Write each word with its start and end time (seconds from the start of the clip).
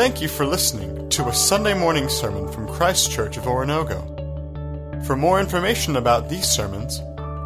Thank 0.00 0.22
you 0.22 0.28
for 0.28 0.46
listening 0.46 1.10
to 1.10 1.28
a 1.28 1.34
Sunday 1.34 1.74
morning 1.74 2.08
sermon 2.08 2.50
from 2.50 2.66
Christ 2.66 3.12
Church 3.12 3.36
of 3.36 3.44
Oronogo. 3.44 5.04
For 5.04 5.14
more 5.14 5.38
information 5.38 5.96
about 5.96 6.30
these 6.30 6.48
sermons, 6.48 7.00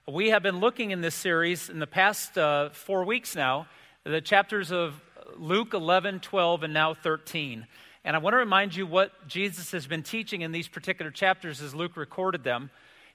We 0.08 0.32
have 0.32 0.42
been 0.42 0.60
looking 0.60 0.90
in 0.90 1.02
this 1.02 1.14
series 1.14 1.70
in 1.70 1.78
the 1.78 1.86
past 1.86 2.36
uh, 2.36 2.72
four 2.72 3.06
weeks 3.06 3.36
now, 3.36 3.68
the 4.04 4.20
chapters 4.20 4.72
of 4.72 5.00
Luke 5.38 5.76
11, 5.76 6.22
12, 6.22 6.64
and 6.64 6.74
now 6.74 6.96
13. 6.96 7.68
And 8.04 8.16
I 8.16 8.20
want 8.20 8.34
to 8.34 8.40
remind 8.40 8.76
you 8.76 8.88
what 8.88 9.28
Jesus 9.28 9.70
has 9.74 9.86
been 9.86 10.02
teaching 10.02 10.42
in 10.42 10.52
these 10.52 10.68
particular 10.68 11.12
chapters 11.12 11.62
as 11.62 11.76
Luke 11.76 11.96
recorded 11.96 12.44
them. 12.44 12.72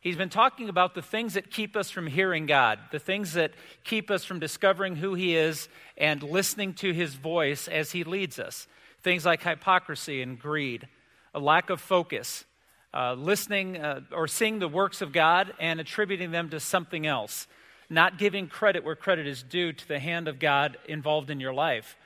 He's 0.08 0.16
been 0.16 0.30
talking 0.30 0.70
about 0.70 0.94
the 0.94 1.02
things 1.02 1.34
that 1.34 1.50
keep 1.50 1.76
us 1.76 1.90
from 1.90 2.06
hearing 2.06 2.46
God, 2.46 2.78
the 2.92 2.98
things 2.98 3.34
that 3.34 3.52
keep 3.84 4.10
us 4.10 4.24
from 4.24 4.40
discovering 4.40 4.96
who 4.96 5.12
He 5.12 5.36
is 5.36 5.68
and 5.98 6.22
listening 6.22 6.72
to 6.76 6.94
His 6.94 7.12
voice 7.12 7.68
as 7.68 7.92
He 7.92 8.04
leads 8.04 8.38
us. 8.38 8.66
Things 9.02 9.26
like 9.26 9.42
hypocrisy 9.42 10.22
and 10.22 10.38
greed, 10.38 10.88
a 11.34 11.38
lack 11.38 11.68
of 11.68 11.82
focus, 11.82 12.46
uh, 12.94 13.12
listening 13.12 13.76
uh, 13.76 14.00
or 14.10 14.26
seeing 14.26 14.60
the 14.60 14.66
works 14.66 15.02
of 15.02 15.12
God 15.12 15.52
and 15.60 15.78
attributing 15.78 16.30
them 16.30 16.48
to 16.48 16.58
something 16.58 17.06
else, 17.06 17.46
not 17.90 18.16
giving 18.16 18.48
credit 18.48 18.84
where 18.84 18.96
credit 18.96 19.26
is 19.26 19.42
due 19.42 19.74
to 19.74 19.88
the 19.88 19.98
hand 19.98 20.26
of 20.26 20.38
God 20.38 20.78
involved 20.88 21.28
in 21.28 21.38
your 21.38 21.52
life. 21.52 21.98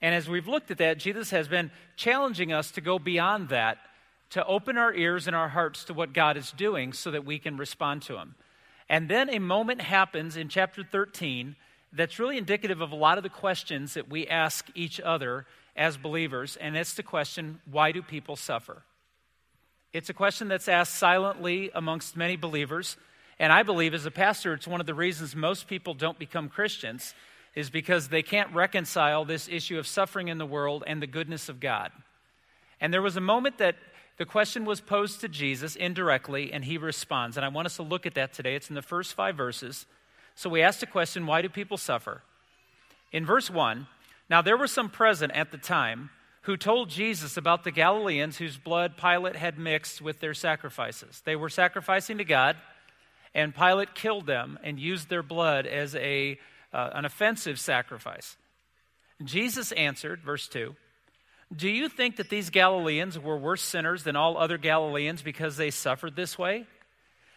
And 0.00 0.14
as 0.14 0.28
we've 0.28 0.46
looked 0.46 0.70
at 0.70 0.78
that, 0.78 0.98
Jesus 0.98 1.30
has 1.30 1.48
been 1.48 1.72
challenging 1.96 2.52
us 2.52 2.70
to 2.70 2.80
go 2.80 3.00
beyond 3.00 3.48
that 3.48 3.78
to 4.30 4.44
open 4.46 4.78
our 4.78 4.94
ears 4.94 5.26
and 5.26 5.36
our 5.36 5.48
hearts 5.48 5.84
to 5.84 5.94
what 5.94 6.12
God 6.12 6.36
is 6.36 6.52
doing 6.52 6.92
so 6.92 7.10
that 7.10 7.24
we 7.24 7.38
can 7.38 7.56
respond 7.56 8.02
to 8.02 8.16
Him. 8.16 8.34
And 8.88 9.08
then 9.08 9.28
a 9.30 9.38
moment 9.38 9.80
happens 9.80 10.36
in 10.36 10.48
chapter 10.48 10.82
13 10.82 11.56
that's 11.92 12.18
really 12.18 12.38
indicative 12.38 12.80
of 12.80 12.92
a 12.92 12.96
lot 12.96 13.18
of 13.18 13.24
the 13.24 13.28
questions 13.28 13.94
that 13.94 14.08
we 14.08 14.26
ask 14.26 14.68
each 14.74 15.00
other 15.00 15.46
as 15.76 15.96
believers, 15.96 16.56
and 16.56 16.76
it's 16.76 16.94
the 16.94 17.02
question 17.02 17.60
why 17.70 17.92
do 17.92 18.02
people 18.02 18.36
suffer? 18.36 18.82
It's 19.92 20.10
a 20.10 20.14
question 20.14 20.48
that's 20.48 20.68
asked 20.68 20.94
silently 20.94 21.70
amongst 21.74 22.16
many 22.16 22.36
believers. 22.36 22.96
And 23.38 23.52
I 23.52 23.62
believe, 23.62 23.94
as 23.94 24.06
a 24.06 24.10
pastor, 24.10 24.52
it's 24.52 24.68
one 24.68 24.80
of 24.80 24.86
the 24.86 24.94
reasons 24.94 25.34
most 25.34 25.66
people 25.66 25.94
don't 25.94 26.18
become 26.18 26.48
Christians, 26.48 27.14
is 27.54 27.70
because 27.70 28.08
they 28.08 28.22
can't 28.22 28.52
reconcile 28.54 29.24
this 29.24 29.48
issue 29.48 29.78
of 29.78 29.86
suffering 29.86 30.28
in 30.28 30.38
the 30.38 30.46
world 30.46 30.84
and 30.86 31.02
the 31.02 31.06
goodness 31.06 31.48
of 31.48 31.58
God. 31.58 31.90
And 32.80 32.94
there 32.94 33.02
was 33.02 33.16
a 33.16 33.20
moment 33.20 33.58
that 33.58 33.76
the 34.20 34.26
question 34.26 34.66
was 34.66 34.82
posed 34.82 35.22
to 35.22 35.28
Jesus 35.28 35.76
indirectly, 35.76 36.52
and 36.52 36.62
he 36.62 36.76
responds. 36.76 37.38
And 37.38 37.46
I 37.46 37.48
want 37.48 37.64
us 37.64 37.76
to 37.76 37.82
look 37.82 38.04
at 38.04 38.12
that 38.16 38.34
today. 38.34 38.54
It's 38.54 38.68
in 38.68 38.74
the 38.74 38.82
first 38.82 39.14
five 39.14 39.34
verses. 39.34 39.86
So 40.34 40.50
we 40.50 40.60
asked 40.60 40.80
the 40.80 40.86
question 40.86 41.24
why 41.26 41.40
do 41.40 41.48
people 41.48 41.78
suffer? 41.78 42.20
In 43.12 43.24
verse 43.24 43.48
1, 43.48 43.86
now 44.28 44.42
there 44.42 44.58
were 44.58 44.66
some 44.66 44.90
present 44.90 45.32
at 45.32 45.52
the 45.52 45.56
time 45.56 46.10
who 46.42 46.58
told 46.58 46.90
Jesus 46.90 47.38
about 47.38 47.64
the 47.64 47.70
Galileans 47.70 48.36
whose 48.36 48.58
blood 48.58 48.98
Pilate 48.98 49.36
had 49.36 49.58
mixed 49.58 50.02
with 50.02 50.20
their 50.20 50.34
sacrifices. 50.34 51.22
They 51.24 51.34
were 51.34 51.48
sacrificing 51.48 52.18
to 52.18 52.24
God, 52.24 52.56
and 53.34 53.54
Pilate 53.54 53.94
killed 53.94 54.26
them 54.26 54.58
and 54.62 54.78
used 54.78 55.08
their 55.08 55.22
blood 55.22 55.66
as 55.66 55.94
a, 55.94 56.38
uh, 56.74 56.90
an 56.92 57.06
offensive 57.06 57.58
sacrifice. 57.58 58.36
Jesus 59.24 59.72
answered, 59.72 60.20
verse 60.20 60.46
2 60.46 60.76
do 61.54 61.68
you 61.68 61.88
think 61.88 62.16
that 62.16 62.28
these 62.28 62.50
Galileans 62.50 63.18
were 63.18 63.36
worse 63.36 63.62
sinners 63.62 64.04
than 64.04 64.14
all 64.14 64.36
other 64.36 64.56
Galileans 64.56 65.22
because 65.22 65.56
they 65.56 65.70
suffered 65.70 66.14
this 66.14 66.38
way? 66.38 66.66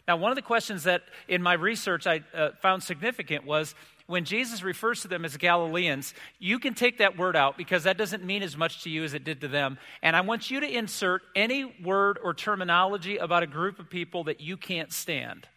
Now, 0.07 0.17
one 0.17 0.31
of 0.31 0.35
the 0.35 0.41
questions 0.41 0.83
that 0.83 1.03
in 1.27 1.41
my 1.41 1.53
research 1.53 2.05
I 2.05 2.23
uh, 2.33 2.49
found 2.61 2.83
significant 2.83 3.45
was 3.45 3.73
when 4.05 4.25
Jesus 4.25 4.61
refers 4.61 5.01
to 5.01 5.07
them 5.07 5.23
as 5.23 5.37
Galileans, 5.37 6.13
you 6.37 6.59
can 6.59 6.73
take 6.73 6.97
that 6.97 7.17
word 7.17 7.35
out 7.35 7.57
because 7.57 7.83
that 7.83 7.97
doesn't 7.97 8.23
mean 8.23 8.43
as 8.43 8.57
much 8.57 8.83
to 8.83 8.89
you 8.89 9.03
as 9.03 9.13
it 9.13 9.23
did 9.23 9.41
to 9.41 9.47
them. 9.47 9.77
And 10.01 10.15
I 10.15 10.21
want 10.21 10.51
you 10.51 10.59
to 10.59 10.67
insert 10.67 11.21
any 11.35 11.73
word 11.81 12.19
or 12.21 12.33
terminology 12.33 13.17
about 13.17 13.43
a 13.43 13.47
group 13.47 13.79
of 13.79 13.89
people 13.89 14.25
that 14.25 14.41
you 14.41 14.57
can't 14.57 14.91
stand. 14.91 15.47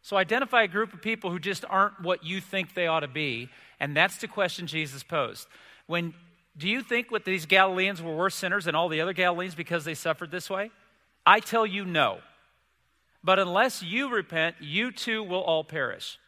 So 0.00 0.16
identify 0.16 0.62
a 0.62 0.68
group 0.68 0.94
of 0.94 1.02
people 1.02 1.30
who 1.30 1.38
just 1.38 1.64
aren't 1.68 2.00
what 2.00 2.24
you 2.24 2.40
think 2.40 2.74
they 2.74 2.86
ought 2.86 3.00
to 3.00 3.08
be, 3.08 3.50
and 3.78 3.94
that's 3.94 4.16
the 4.18 4.28
question 4.28 4.66
Jesus 4.66 5.02
posed. 5.02 5.46
When 5.86 6.14
do 6.58 6.68
you 6.68 6.82
think 6.82 7.10
what 7.10 7.24
these 7.24 7.46
Galileans 7.46 8.02
were 8.02 8.14
worse 8.14 8.34
sinners 8.34 8.64
than 8.64 8.74
all 8.74 8.88
the 8.88 9.00
other 9.00 9.12
Galileans 9.12 9.54
because 9.54 9.84
they 9.84 9.94
suffered 9.94 10.30
this 10.30 10.48
way? 10.48 10.70
I 11.24 11.40
tell 11.40 11.66
you 11.66 11.84
no. 11.84 12.18
But 13.22 13.38
unless 13.38 13.82
you 13.82 14.08
repent, 14.08 14.56
you 14.60 14.92
too 14.92 15.22
will 15.22 15.42
all 15.42 15.64
perish. 15.64 16.18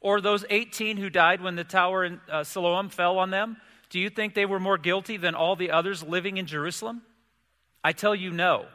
Or 0.00 0.20
those 0.20 0.44
18 0.50 0.98
who 0.98 1.10
died 1.10 1.40
when 1.40 1.56
the 1.56 1.64
tower 1.64 2.04
in 2.04 2.20
uh, 2.30 2.44
Siloam 2.44 2.90
fell 2.90 3.18
on 3.18 3.30
them, 3.30 3.56
do 3.90 3.98
you 3.98 4.10
think 4.10 4.34
they 4.34 4.46
were 4.46 4.60
more 4.60 4.78
guilty 4.78 5.16
than 5.16 5.34
all 5.34 5.56
the 5.56 5.70
others 5.70 6.02
living 6.02 6.36
in 6.36 6.46
Jerusalem? 6.46 7.02
I 7.82 7.92
tell 7.92 8.14
you 8.14 8.30
no. 8.30 8.66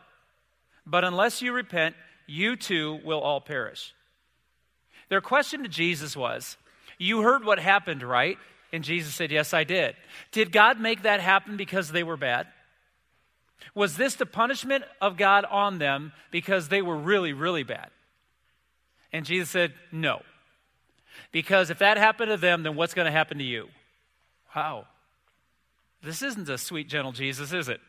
But 0.86 1.04
unless 1.04 1.42
you 1.42 1.54
repent, 1.54 1.96
you 2.26 2.56
too 2.56 3.00
will 3.04 3.20
all 3.20 3.42
perish. 3.42 3.94
Their 5.10 5.22
question 5.22 5.64
to 5.64 5.70
Jesus 5.70 6.16
was, 6.16 6.58
You 6.98 7.22
heard 7.22 7.44
what 7.44 7.60
happened, 7.60 8.04
right? 8.04 8.38
And 8.72 8.84
Jesus 8.84 9.14
said, 9.14 9.32
Yes, 9.32 9.54
I 9.54 9.64
did. 9.64 9.96
Did 10.32 10.52
God 10.52 10.80
make 10.80 11.04
that 11.04 11.20
happen 11.20 11.58
because 11.58 11.92
they 11.92 12.04
were 12.04 12.18
bad? 12.18 12.48
Was 13.76 13.98
this 13.98 14.16
the 14.16 14.26
punishment 14.26 14.84
of 15.02 15.18
God 15.18 15.46
on 15.46 15.80
them 15.80 16.14
because 16.32 16.70
they 16.70 16.82
were 16.82 16.98
really, 16.98 17.34
really 17.34 17.64
bad? 17.64 17.90
And 19.12 19.26
Jesus 19.26 19.50
said, 19.50 19.74
No. 19.92 20.22
Because 21.32 21.70
if 21.70 21.80
that 21.80 21.98
happened 21.98 22.30
to 22.30 22.38
them, 22.38 22.64
then 22.64 22.76
what's 22.76 22.94
going 22.94 23.06
to 23.06 23.12
happen 23.12 23.38
to 23.40 23.44
you? 23.44 23.68
Wow. 24.56 24.86
This 26.02 26.22
isn't 26.22 26.50
a 26.50 26.58
sweet, 26.58 26.88
gentle 26.88 27.12
Jesus, 27.12 27.52
is 27.52 27.68
it? 27.70 27.82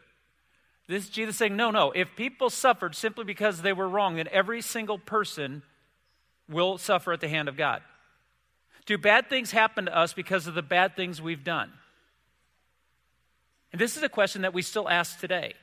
This 0.89 1.09
Jesus 1.09 1.37
saying, 1.37 1.57
No, 1.57 1.71
no. 1.71 1.93
If 1.93 2.17
people 2.17 2.51
suffered 2.51 2.95
simply 2.95 3.25
because 3.25 3.63
they 3.63 3.73
were 3.73 3.89
wrong, 3.89 4.17
then 4.17 4.29
every 4.33 4.61
single 4.61 4.99
person 4.99 5.63
will 6.49 6.79
suffer 6.79 7.13
at 7.13 7.21
the 7.21 7.29
hand 7.29 7.49
of 7.49 7.57
God. 7.57 7.83
Do 8.91 8.99
bad 8.99 9.28
things 9.28 9.53
happen 9.53 9.84
to 9.84 9.97
us 9.97 10.15
because 10.15 10.49
of 10.49 10.55
the 10.55 10.62
bad 10.62 10.97
things 10.97 11.23
we've 11.23 11.45
done? 11.45 11.71
And 13.71 13.81
this 13.81 13.97
is 13.97 14.03
a 14.03 14.09
question 14.09 14.43
that 14.43 14.53
we 14.53 14.62
still 14.62 14.89
ask 14.89 15.21
today. 15.21 15.55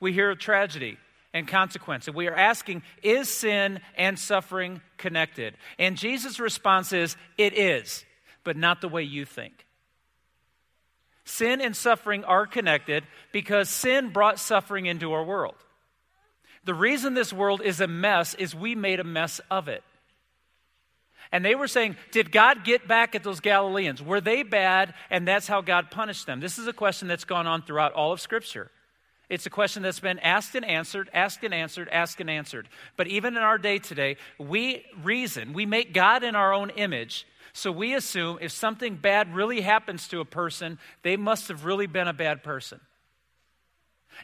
We 0.00 0.12
hear 0.12 0.28
of 0.28 0.40
tragedy 0.40 0.98
and 1.32 1.46
consequence, 1.46 2.08
and 2.08 2.16
we 2.16 2.26
are 2.26 2.34
asking, 2.34 2.82
is 3.00 3.28
sin 3.28 3.78
and 3.96 4.18
suffering 4.18 4.80
connected? 4.96 5.54
And 5.78 5.96
Jesus' 5.96 6.40
response 6.40 6.92
is, 6.92 7.16
it 7.36 7.56
is, 7.56 8.04
but 8.42 8.56
not 8.56 8.80
the 8.80 8.88
way 8.88 9.04
you 9.04 9.24
think. 9.24 9.64
Sin 11.24 11.60
and 11.60 11.76
suffering 11.76 12.24
are 12.24 12.44
connected 12.44 13.04
because 13.30 13.68
sin 13.68 14.10
brought 14.10 14.40
suffering 14.40 14.86
into 14.86 15.12
our 15.12 15.22
world. 15.22 15.54
The 16.64 16.74
reason 16.74 17.14
this 17.14 17.32
world 17.32 17.62
is 17.62 17.80
a 17.80 17.86
mess 17.86 18.34
is 18.34 18.52
we 18.52 18.74
made 18.74 18.98
a 18.98 19.04
mess 19.04 19.40
of 19.48 19.68
it. 19.68 19.84
And 21.30 21.44
they 21.44 21.54
were 21.54 21.68
saying, 21.68 21.96
Did 22.10 22.32
God 22.32 22.64
get 22.64 22.88
back 22.88 23.14
at 23.14 23.22
those 23.22 23.40
Galileans? 23.40 24.02
Were 24.02 24.20
they 24.20 24.42
bad 24.42 24.94
and 25.10 25.26
that's 25.26 25.46
how 25.46 25.60
God 25.60 25.90
punished 25.90 26.26
them? 26.26 26.40
This 26.40 26.58
is 26.58 26.66
a 26.66 26.72
question 26.72 27.08
that's 27.08 27.24
gone 27.24 27.46
on 27.46 27.62
throughout 27.62 27.92
all 27.92 28.12
of 28.12 28.20
Scripture. 28.20 28.70
It's 29.28 29.44
a 29.44 29.50
question 29.50 29.82
that's 29.82 30.00
been 30.00 30.18
asked 30.20 30.54
and 30.54 30.64
answered, 30.64 31.10
asked 31.12 31.44
and 31.44 31.52
answered, 31.52 31.88
asked 31.90 32.20
and 32.20 32.30
answered. 32.30 32.66
But 32.96 33.08
even 33.08 33.36
in 33.36 33.42
our 33.42 33.58
day 33.58 33.78
today, 33.78 34.16
we 34.38 34.86
reason, 35.02 35.52
we 35.52 35.66
make 35.66 35.92
God 35.92 36.24
in 36.24 36.34
our 36.34 36.54
own 36.54 36.70
image. 36.70 37.26
So 37.52 37.70
we 37.70 37.94
assume 37.94 38.38
if 38.40 38.52
something 38.52 38.96
bad 38.96 39.34
really 39.34 39.60
happens 39.60 40.08
to 40.08 40.20
a 40.20 40.24
person, 40.24 40.78
they 41.02 41.16
must 41.16 41.48
have 41.48 41.66
really 41.66 41.86
been 41.86 42.08
a 42.08 42.14
bad 42.14 42.42
person. 42.42 42.80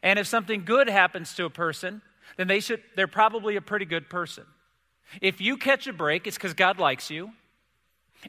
And 0.02 0.18
if 0.18 0.26
something 0.26 0.64
good 0.64 0.88
happens 0.88 1.34
to 1.34 1.44
a 1.44 1.50
person, 1.50 2.00
then 2.36 2.48
they 2.48 2.60
should, 2.60 2.82
they're 2.96 3.06
probably 3.06 3.56
a 3.56 3.60
pretty 3.60 3.84
good 3.84 4.08
person. 4.08 4.44
If 5.20 5.40
you 5.40 5.56
catch 5.56 5.86
a 5.86 5.92
break, 5.92 6.26
it's 6.26 6.36
because 6.36 6.54
God 6.54 6.78
likes 6.78 7.10
you. 7.10 7.30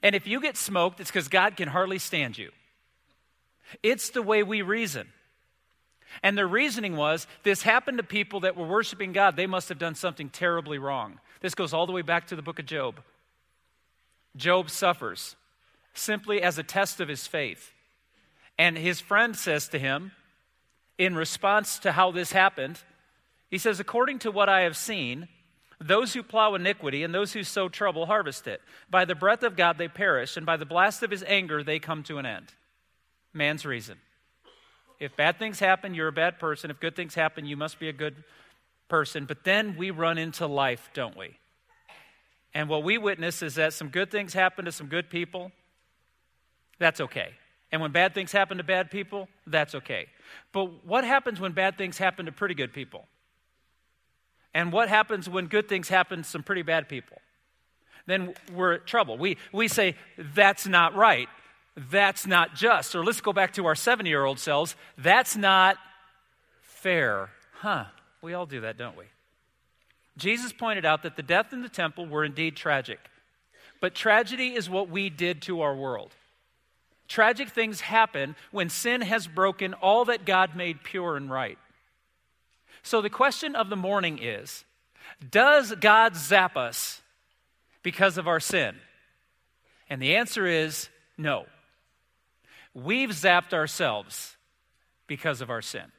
And 0.03 0.15
if 0.15 0.27
you 0.27 0.41
get 0.41 0.57
smoked, 0.57 0.99
it's 0.99 1.09
because 1.09 1.27
God 1.27 1.55
can 1.55 1.69
hardly 1.69 1.99
stand 1.99 2.37
you. 2.37 2.51
It's 3.81 4.09
the 4.09 4.21
way 4.21 4.43
we 4.43 4.61
reason. 4.61 5.07
And 6.21 6.37
their 6.37 6.47
reasoning 6.47 6.95
was 6.95 7.27
this 7.43 7.61
happened 7.61 7.97
to 7.97 8.03
people 8.03 8.41
that 8.41 8.55
were 8.55 8.67
worshiping 8.67 9.11
God. 9.11 9.35
They 9.35 9.47
must 9.47 9.69
have 9.69 9.79
done 9.79 9.95
something 9.95 10.29
terribly 10.29 10.77
wrong. 10.77 11.19
This 11.41 11.55
goes 11.55 11.73
all 11.73 11.85
the 11.85 11.91
way 11.91 12.01
back 12.01 12.27
to 12.27 12.35
the 12.35 12.41
book 12.41 12.59
of 12.59 12.65
Job. 12.65 13.01
Job 14.35 14.69
suffers 14.69 15.35
simply 15.93 16.41
as 16.41 16.57
a 16.57 16.63
test 16.63 16.99
of 16.99 17.07
his 17.07 17.25
faith. 17.27 17.71
And 18.57 18.77
his 18.77 19.01
friend 19.01 19.35
says 19.35 19.67
to 19.69 19.79
him, 19.79 20.11
in 20.97 21.15
response 21.15 21.79
to 21.79 21.91
how 21.91 22.11
this 22.11 22.31
happened, 22.31 22.79
he 23.49 23.57
says, 23.57 23.79
According 23.79 24.19
to 24.19 24.31
what 24.31 24.49
I 24.49 24.61
have 24.61 24.77
seen, 24.77 25.27
those 25.85 26.13
who 26.13 26.23
plow 26.23 26.55
iniquity 26.55 27.03
and 27.03 27.13
those 27.13 27.33
who 27.33 27.43
sow 27.43 27.69
trouble 27.69 28.07
harvest 28.07 28.47
it. 28.47 28.61
By 28.89 29.05
the 29.05 29.15
breath 29.15 29.43
of 29.43 29.55
God 29.55 29.77
they 29.77 29.87
perish, 29.87 30.35
and 30.35 30.45
by 30.45 30.57
the 30.57 30.65
blast 30.65 31.03
of 31.03 31.11
his 31.11 31.23
anger 31.27 31.63
they 31.63 31.79
come 31.79 32.01
to 32.03 32.17
an 32.17 32.25
end. 32.25 32.53
Man's 33.33 33.65
reason. 33.65 33.97
If 34.99 35.15
bad 35.15 35.37
things 35.37 35.59
happen, 35.59 35.93
you're 35.93 36.07
a 36.07 36.13
bad 36.13 36.39
person. 36.39 36.71
If 36.71 36.79
good 36.79 36.95
things 36.95 37.13
happen, 37.13 37.45
you 37.45 37.57
must 37.57 37.79
be 37.79 37.89
a 37.89 37.93
good 37.93 38.23
person. 38.87 39.25
But 39.25 39.43
then 39.43 39.75
we 39.77 39.91
run 39.91 40.17
into 40.17 40.47
life, 40.47 40.89
don't 40.93 41.17
we? 41.17 41.37
And 42.53 42.69
what 42.69 42.83
we 42.83 42.97
witness 42.97 43.41
is 43.41 43.55
that 43.55 43.73
some 43.73 43.89
good 43.89 44.09
things 44.09 44.33
happen 44.33 44.65
to 44.65 44.71
some 44.71 44.87
good 44.87 45.09
people. 45.09 45.51
That's 46.79 47.01
okay. 47.01 47.29
And 47.71 47.81
when 47.81 47.91
bad 47.91 48.13
things 48.13 48.31
happen 48.31 48.57
to 48.57 48.63
bad 48.63 48.89
people, 48.89 49.27
that's 49.45 49.75
okay. 49.75 50.07
But 50.53 50.85
what 50.85 51.03
happens 51.03 51.39
when 51.39 51.51
bad 51.51 51.77
things 51.77 51.97
happen 51.97 52.25
to 52.25 52.31
pretty 52.31 52.55
good 52.55 52.71
people? 52.71 53.05
And 54.55 54.71
what 54.71 54.87
happens 54.87 55.27
when 55.29 55.47
good 55.47 55.67
things 55.67 55.89
happen 55.89 56.23
to 56.23 56.27
some 56.27 56.41
pretty 56.41 56.61
bad 56.61 56.87
people? 56.87 57.17
Then 58.07 58.33
we're 58.53 58.73
at 58.73 58.87
trouble. 58.87 59.17
We, 59.17 59.37
we 59.51 59.67
say, 59.67 59.95
that's 60.17 60.65
not 60.65 60.95
right. 60.95 61.27
That's 61.75 62.25
not 62.25 62.55
just. 62.55 62.95
Or 62.95 63.03
let's 63.03 63.19
go 63.19 63.33
back 63.33 63.51
to 63.53 63.65
our 63.65 63.75
seven 63.75 64.05
year 64.05 64.23
old 64.23 64.39
selves. 64.39 64.77
That's 64.97 65.35
not 65.35 65.77
fair. 66.61 67.29
Huh. 67.55 67.85
We 68.21 68.33
all 68.33 68.45
do 68.45 68.61
that, 68.61 68.77
don't 68.77 68.97
we? 68.97 69.03
Jesus 70.17 70.53
pointed 70.53 70.85
out 70.85 71.03
that 71.03 71.17
the 71.17 71.23
death 71.23 71.51
in 71.51 71.61
the 71.61 71.67
temple 71.67 72.05
were 72.05 72.23
indeed 72.23 72.55
tragic. 72.55 72.99
But 73.81 73.93
tragedy 73.93 74.53
is 74.55 74.69
what 74.69 74.87
we 74.87 75.09
did 75.09 75.41
to 75.43 75.61
our 75.61 75.75
world. 75.75 76.11
Tragic 77.09 77.49
things 77.49 77.81
happen 77.81 78.37
when 78.51 78.69
sin 78.69 79.01
has 79.01 79.27
broken 79.27 79.73
all 79.73 80.05
that 80.05 80.25
God 80.25 80.55
made 80.55 80.81
pure 80.81 81.17
and 81.17 81.29
right. 81.29 81.57
So 82.85 83.01
the 83.01 83.09
question 83.09 83.55
of 83.55 83.69
the 83.69 83.75
morning 83.75 84.19
is 84.21 84.63
Does 85.31 85.73
God 85.73 86.15
zap 86.15 86.55
us 86.55 87.01
because 87.81 88.19
of 88.19 88.27
our 88.27 88.39
sin? 88.39 88.75
And 89.89 89.99
the 89.99 90.15
answer 90.15 90.45
is 90.45 90.89
no. 91.17 91.47
We've 92.75 93.09
zapped 93.09 93.53
ourselves 93.53 94.37
because 95.07 95.41
of 95.41 95.49
our 95.49 95.63
sin. 95.63 95.91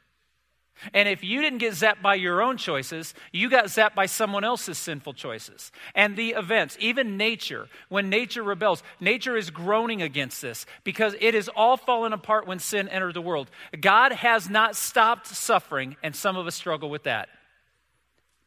And 0.93 1.08
if 1.08 1.25
you 1.25 1.40
didn't 1.40 1.58
get 1.58 1.73
zapped 1.73 2.02
by 2.02 2.17
your 2.17 2.43
own 2.43 2.58
choices, 2.58 3.14
you 3.32 3.49
got 3.49 3.67
zapped 3.67 3.94
by 3.94 4.06
someone 4.06 4.44
else's 4.44 4.76
sinful 4.76 5.14
choices. 5.14 5.73
And 5.94 6.17
the 6.17 6.31
events, 6.31 6.76
even 6.81 7.17
nature, 7.17 7.69
when 7.88 8.11
nature 8.11 8.43
rebels, 8.43 8.82
nature 9.00 9.37
is 9.37 9.50
groaning 9.50 10.02
against 10.02 10.43
this 10.43 10.67
because 10.84 11.14
it 11.20 11.34
is 11.34 11.49
all 11.49 11.76
fallen 11.76 12.12
apart 12.12 12.46
when 12.46 12.58
sin 12.58 12.88
entered 12.88 13.14
the 13.14 13.23
world. 13.23 13.50
God 13.81 14.12
has 14.12 14.50
not 14.50 14.76
stopped 14.76 15.26
suffering, 15.28 15.96
and 16.02 16.14
some 16.14 16.37
of 16.37 16.46
us 16.46 16.55
struggle 16.55 16.90
with 16.90 17.05
that. 17.05 17.29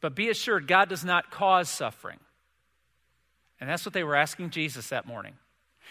But 0.01 0.15
be 0.15 0.29
assured, 0.29 0.67
God 0.67 0.87
does 0.89 1.03
not 1.03 1.31
cause 1.31 1.69
suffering. 1.69 2.19
And 3.59 3.69
that's 3.69 3.85
what 3.85 3.93
they 3.93 4.03
were 4.03 4.15
asking 4.15 4.51
Jesus 4.51 4.89
that 4.89 5.05
morning. 5.05 5.33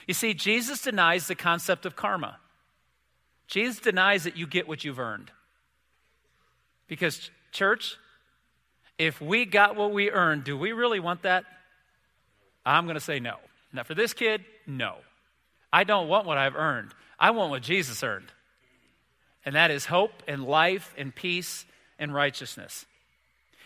You 0.07 0.15
see, 0.15 0.35
Jesus 0.35 0.83
denies 0.83 1.27
the 1.27 1.35
concept 1.35 1.85
of 1.85 1.97
karma. 1.97 2.39
Jesus 3.49 3.81
denies 3.81 4.25
that 4.25 4.37
you 4.37 4.47
get 4.47 4.69
what 4.69 4.85
you've 4.85 4.99
earned. 4.99 5.33
Because, 6.89 7.31
church, 7.53 7.97
if 8.99 9.21
we 9.21 9.45
got 9.45 9.77
what 9.77 9.93
we 9.93 10.11
earned, 10.11 10.45
do 10.45 10.57
we 10.57 10.73
really 10.73 11.01
want 11.01 11.23
that? 11.23 11.45
I'm 12.67 12.85
going 12.85 12.97
to 12.97 13.01
say 13.01 13.21
no. 13.21 13.37
Now, 13.73 13.85
for 13.85 13.95
this 13.95 14.13
kid, 14.13 14.45
no. 14.67 14.97
I 15.73 15.85
don't 15.85 16.09
want 16.09 16.27
what 16.27 16.39
I've 16.39 16.57
earned. 16.57 16.93
I 17.19 17.31
want 17.31 17.51
what 17.51 17.63
Jesus 17.63 18.03
earned. 18.03 18.33
And 19.45 19.55
that 19.55 19.71
is 19.71 19.87
hope 19.87 20.23
and 20.27 20.45
life 20.45 20.95
and 20.99 21.15
peace 21.15 21.65
and 21.99 22.13
righteousness. 22.13 22.87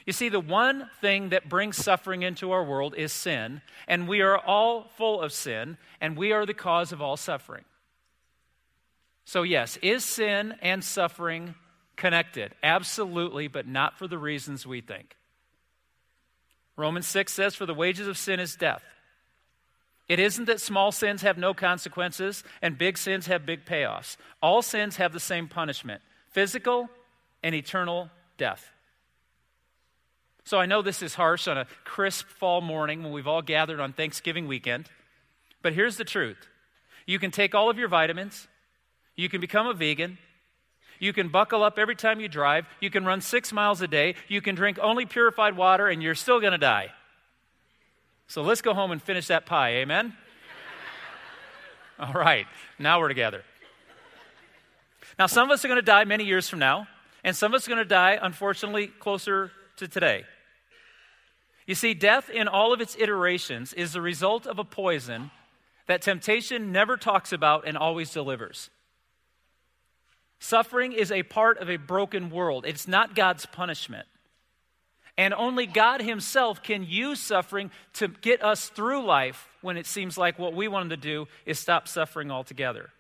You 0.06 0.12
see, 0.12 0.28
the 0.28 0.40
one 0.40 0.90
thing 1.00 1.28
that 1.28 1.48
brings 1.48 1.76
suffering 1.76 2.22
into 2.22 2.50
our 2.50 2.64
world 2.64 2.94
is 2.96 3.12
sin, 3.12 3.62
and 3.86 4.08
we 4.08 4.20
are 4.20 4.36
all 4.36 4.88
full 4.96 5.20
of 5.20 5.32
sin, 5.32 5.78
and 6.00 6.16
we 6.16 6.32
are 6.32 6.44
the 6.44 6.54
cause 6.54 6.92
of 6.92 7.00
all 7.00 7.16
suffering. 7.16 7.64
So, 9.24 9.44
yes, 9.44 9.76
is 9.78 10.04
sin 10.04 10.56
and 10.60 10.82
suffering 10.82 11.54
connected? 12.02 12.52
Absolutely, 12.64 13.46
but 13.46 13.68
not 13.68 13.96
for 13.96 14.08
the 14.08 14.18
reasons 14.18 14.66
we 14.66 14.80
think. 14.80 15.14
Romans 16.76 17.06
6 17.06 17.32
says, 17.32 17.54
For 17.54 17.64
the 17.64 17.74
wages 17.74 18.08
of 18.08 18.18
sin 18.18 18.40
is 18.40 18.56
death. 18.56 18.82
It 20.08 20.18
isn't 20.18 20.46
that 20.46 20.60
small 20.60 20.90
sins 20.90 21.22
have 21.22 21.38
no 21.38 21.54
consequences 21.54 22.42
and 22.60 22.76
big 22.76 22.98
sins 22.98 23.26
have 23.26 23.46
big 23.46 23.64
payoffs. 23.64 24.16
All 24.42 24.62
sins 24.62 24.96
have 24.96 25.12
the 25.12 25.20
same 25.20 25.46
punishment 25.46 26.02
physical 26.32 26.90
and 27.44 27.54
eternal 27.54 28.10
death. 28.36 28.72
So 30.42 30.58
I 30.58 30.66
know 30.66 30.82
this 30.82 31.02
is 31.02 31.14
harsh 31.14 31.46
on 31.46 31.56
a 31.56 31.68
crisp 31.84 32.26
fall 32.26 32.60
morning 32.60 33.04
when 33.04 33.12
we've 33.12 33.28
all 33.28 33.42
gathered 33.42 33.78
on 33.78 33.92
Thanksgiving 33.92 34.48
weekend, 34.48 34.88
but 35.62 35.72
here's 35.72 35.98
the 35.98 36.04
truth 36.04 36.48
you 37.06 37.20
can 37.20 37.30
take 37.30 37.54
all 37.54 37.70
of 37.70 37.78
your 37.78 37.86
vitamins, 37.86 38.48
you 39.14 39.28
can 39.28 39.40
become 39.40 39.68
a 39.68 39.74
vegan, 39.74 40.18
you 41.02 41.12
can 41.12 41.30
buckle 41.30 41.64
up 41.64 41.80
every 41.80 41.96
time 41.96 42.20
you 42.20 42.28
drive. 42.28 42.64
You 42.80 42.88
can 42.88 43.04
run 43.04 43.20
six 43.20 43.52
miles 43.52 43.82
a 43.82 43.88
day. 43.88 44.14
You 44.28 44.40
can 44.40 44.54
drink 44.54 44.78
only 44.80 45.04
purified 45.04 45.56
water, 45.56 45.88
and 45.88 46.00
you're 46.00 46.14
still 46.14 46.38
going 46.38 46.52
to 46.52 46.58
die. 46.58 46.92
So 48.28 48.42
let's 48.42 48.62
go 48.62 48.72
home 48.72 48.92
and 48.92 49.02
finish 49.02 49.26
that 49.26 49.44
pie. 49.44 49.70
Amen? 49.78 50.16
All 51.98 52.12
right, 52.12 52.46
now 52.78 53.00
we're 53.00 53.08
together. 53.08 53.42
Now, 55.18 55.26
some 55.26 55.50
of 55.50 55.52
us 55.52 55.64
are 55.64 55.68
going 55.68 55.80
to 55.80 55.82
die 55.82 56.04
many 56.04 56.22
years 56.22 56.48
from 56.48 56.60
now, 56.60 56.86
and 57.24 57.34
some 57.34 57.52
of 57.52 57.56
us 57.56 57.66
are 57.66 57.70
going 57.70 57.82
to 57.82 57.84
die, 57.84 58.16
unfortunately, 58.22 58.86
closer 58.86 59.50
to 59.78 59.88
today. 59.88 60.22
You 61.66 61.74
see, 61.74 61.94
death 61.94 62.30
in 62.30 62.46
all 62.46 62.72
of 62.72 62.80
its 62.80 62.96
iterations 62.96 63.72
is 63.72 63.92
the 63.92 64.00
result 64.00 64.46
of 64.46 64.60
a 64.60 64.64
poison 64.64 65.32
that 65.88 66.00
temptation 66.00 66.70
never 66.70 66.96
talks 66.96 67.32
about 67.32 67.66
and 67.66 67.76
always 67.76 68.12
delivers. 68.12 68.70
Suffering 70.42 70.92
is 70.92 71.12
a 71.12 71.22
part 71.22 71.58
of 71.58 71.70
a 71.70 71.76
broken 71.76 72.28
world, 72.28 72.66
it's 72.66 72.88
not 72.88 73.14
God's 73.14 73.46
punishment. 73.46 74.08
And 75.16 75.32
only 75.32 75.66
God 75.66 76.02
Himself 76.02 76.64
can 76.64 76.82
use 76.82 77.20
suffering 77.20 77.70
to 77.92 78.08
get 78.08 78.42
us 78.42 78.68
through 78.68 79.04
life 79.04 79.48
when 79.60 79.76
it 79.76 79.86
seems 79.86 80.18
like 80.18 80.40
what 80.40 80.52
we 80.52 80.66
want 80.66 80.90
to 80.90 80.96
do 80.96 81.28
is 81.46 81.60
stop 81.60 81.86
suffering 81.86 82.32
altogether. 82.32 82.90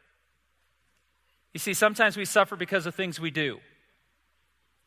You 1.52 1.58
see, 1.58 1.74
sometimes 1.74 2.16
we 2.16 2.26
suffer 2.26 2.54
because 2.54 2.86
of 2.86 2.94
things 2.94 3.18
we 3.18 3.32
do. 3.32 3.58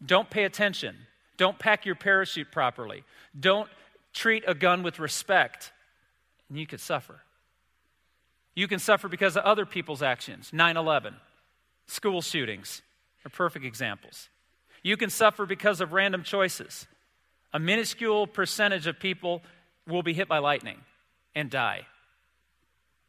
Don't 0.05 0.29
pay 0.29 0.45
attention. 0.45 0.95
Don't 1.35 1.59
pack 1.59 1.85
your 1.85 1.95
parachute 1.95 2.53
properly. 2.53 3.03
Don't 3.37 3.67
treat 4.13 4.45
a 4.47 4.53
gun 4.55 4.81
with 4.81 4.97
respect, 4.97 5.73
and 6.47 6.57
you 6.57 6.65
could 6.65 6.79
suffer. 6.79 7.19
You 8.55 8.69
can 8.69 8.79
suffer 8.79 9.09
because 9.09 9.35
of 9.35 9.43
other 9.43 9.65
people's 9.65 10.01
actions. 10.01 10.51
9 10.53 10.77
11. 10.77 11.15
School 11.87 12.21
shootings 12.21 12.81
are 13.25 13.29
perfect 13.29 13.65
examples. 13.65 14.29
You 14.83 14.97
can 14.97 15.09
suffer 15.09 15.45
because 15.45 15.81
of 15.81 15.93
random 15.93 16.23
choices. 16.23 16.87
A 17.53 17.59
minuscule 17.59 18.27
percentage 18.27 18.87
of 18.87 18.99
people 18.99 19.41
will 19.87 20.03
be 20.03 20.13
hit 20.13 20.27
by 20.27 20.39
lightning 20.39 20.77
and 21.33 21.49
die. 21.49 21.85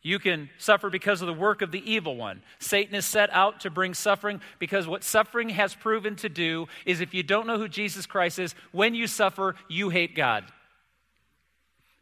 You 0.03 0.21
can 0.21 0.51
suffer 0.59 0.89
because 0.89 1.21
of 1.21 1.27
the 1.27 1.35
work 1.35 1.63
of 1.63 1.73
the 1.73 1.91
evil 1.91 2.17
one. 2.17 2.43
Satan 2.61 2.95
is 2.95 3.05
set 3.05 3.29
out 3.33 3.61
to 3.63 3.71
bring 3.71 3.93
suffering 3.93 4.41
because 4.61 4.87
what 4.87 5.03
suffering 5.03 5.49
has 5.49 5.75
proven 5.75 6.15
to 6.17 6.29
do 6.29 6.69
is 6.85 7.01
if 7.01 7.13
you 7.13 7.25
don't 7.25 7.47
know 7.47 7.59
who 7.59 7.67
Jesus 7.67 8.07
Christ 8.07 8.39
is, 8.39 8.55
when 8.71 8.95
you 8.95 9.09
suffer, 9.09 9.57
you 9.69 9.89
hate 9.89 10.15
God. 10.15 10.45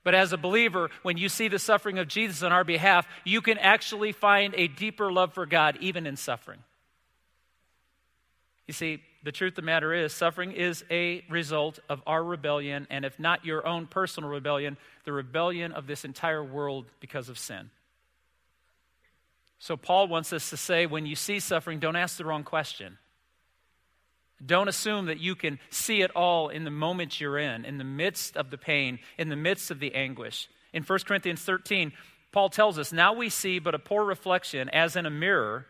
But 0.05 0.15
as 0.15 0.33
a 0.33 0.37
believer, 0.37 0.91
when 1.03 1.17
you 1.17 1.31
see 1.31 1.49
the 1.49 1.59
suffering 1.59 1.99
of 1.99 2.09
Jesus 2.09 2.43
on 2.43 2.53
our 2.53 2.63
behalf, 2.63 3.09
you 3.25 3.41
can 3.41 3.59
actually 3.59 4.13
find 4.13 4.55
a 4.57 4.69
deeper 4.69 5.11
love 5.11 5.33
for 5.33 5.47
God 5.47 5.79
even 5.81 6.07
in 6.07 6.17
suffering. 6.17 6.61
You 8.67 8.75
see, 8.75 9.03
the 9.25 9.33
truth 9.33 9.53
of 9.53 9.57
the 9.57 9.63
matter 9.63 9.93
is, 9.93 10.13
suffering 10.13 10.53
is 10.53 10.85
a 10.91 11.25
result 11.31 11.79
of 11.89 12.03
our 12.07 12.23
rebellion, 12.23 12.87
and 12.91 13.07
if 13.07 13.19
not 13.19 13.45
your 13.45 13.67
own 13.67 13.87
personal 13.87 14.29
rebellion, 14.29 14.77
the 15.05 15.13
rebellion 15.13 15.73
of 15.73 15.87
this 15.87 16.05
entire 16.05 16.45
world 16.45 16.87
because 17.01 17.31
of 17.31 17.39
sin. 17.39 17.71
So, 19.59 19.79
Paul 19.79 20.09
wants 20.09 20.33
us 20.35 20.51
to 20.51 20.59
say 20.59 20.85
when 20.85 21.07
you 21.07 21.17
see 21.17 21.41
suffering, 21.41 21.79
don't 21.79 21.97
ask 21.97 22.19
the 22.19 22.25
wrong 22.27 22.45
question. 22.45 22.99
Don't 24.45 24.69
assume 24.69 25.07
that 25.07 25.21
you 25.21 25.35
can 25.35 25.59
see 25.71 26.03
it 26.03 26.11
all 26.13 26.49
in 26.49 26.65
the 26.65 26.71
moment 26.71 27.21
you're 27.21 27.39
in, 27.39 27.65
in 27.65 27.79
the 27.79 27.85
midst 27.85 28.37
of 28.37 28.51
the 28.51 28.59
pain, 28.59 28.99
in 29.19 29.29
the 29.29 29.37
midst 29.37 29.71
of 29.71 29.81
the 29.81 29.95
anguish. 29.95 30.49
In 30.73 30.83
1 30.83 30.99
Corinthians 31.07 31.41
13, 31.43 31.93
Paul 32.33 32.51
tells 32.51 32.79
us, 32.79 32.93
Now 32.93 33.13
we 33.13 33.29
see 33.29 33.59
but 33.59 33.75
a 33.75 33.79
poor 33.79 34.05
reflection 34.05 34.69
as 34.71 34.97
in 34.97 35.07
a 35.07 35.11
mirror, 35.11 35.67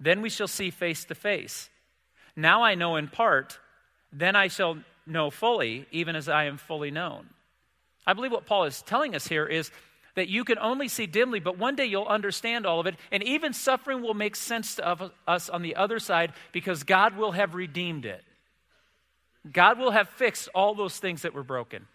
then 0.00 0.22
we 0.22 0.30
shall 0.30 0.48
see 0.48 0.70
face 0.70 1.04
to 1.04 1.14
face. 1.14 1.68
Now 2.34 2.62
I 2.62 2.74
know 2.74 2.96
in 2.96 3.08
part, 3.08 3.58
then 4.12 4.36
I 4.36 4.48
shall 4.48 4.78
know 5.06 5.30
fully, 5.30 5.86
even 5.90 6.16
as 6.16 6.28
I 6.28 6.44
am 6.44 6.56
fully 6.56 6.90
known. 6.90 7.28
I 8.06 8.14
believe 8.14 8.32
what 8.32 8.46
Paul 8.46 8.64
is 8.64 8.80
telling 8.82 9.14
us 9.14 9.26
here 9.26 9.44
is 9.44 9.70
that 10.18 10.28
you 10.28 10.42
can 10.42 10.58
only 10.58 10.88
see 10.88 11.06
dimly, 11.06 11.38
but 11.38 11.58
one 11.58 11.76
day 11.76 11.86
you'll 11.86 12.04
understand 12.04 12.66
all 12.66 12.80
of 12.80 12.86
it. 12.86 12.96
And 13.12 13.22
even 13.22 13.52
suffering 13.52 14.02
will 14.02 14.14
make 14.14 14.34
sense 14.34 14.74
to 14.74 15.12
us 15.28 15.48
on 15.48 15.62
the 15.62 15.76
other 15.76 16.00
side 16.00 16.32
because 16.50 16.82
God 16.82 17.16
will 17.16 17.32
have 17.32 17.54
redeemed 17.54 18.04
it. 18.04 18.24
God 19.50 19.78
will 19.78 19.92
have 19.92 20.08
fixed 20.08 20.48
all 20.56 20.74
those 20.74 20.98
things 20.98 21.22
that 21.22 21.34
were 21.34 21.44
broken. 21.44 21.86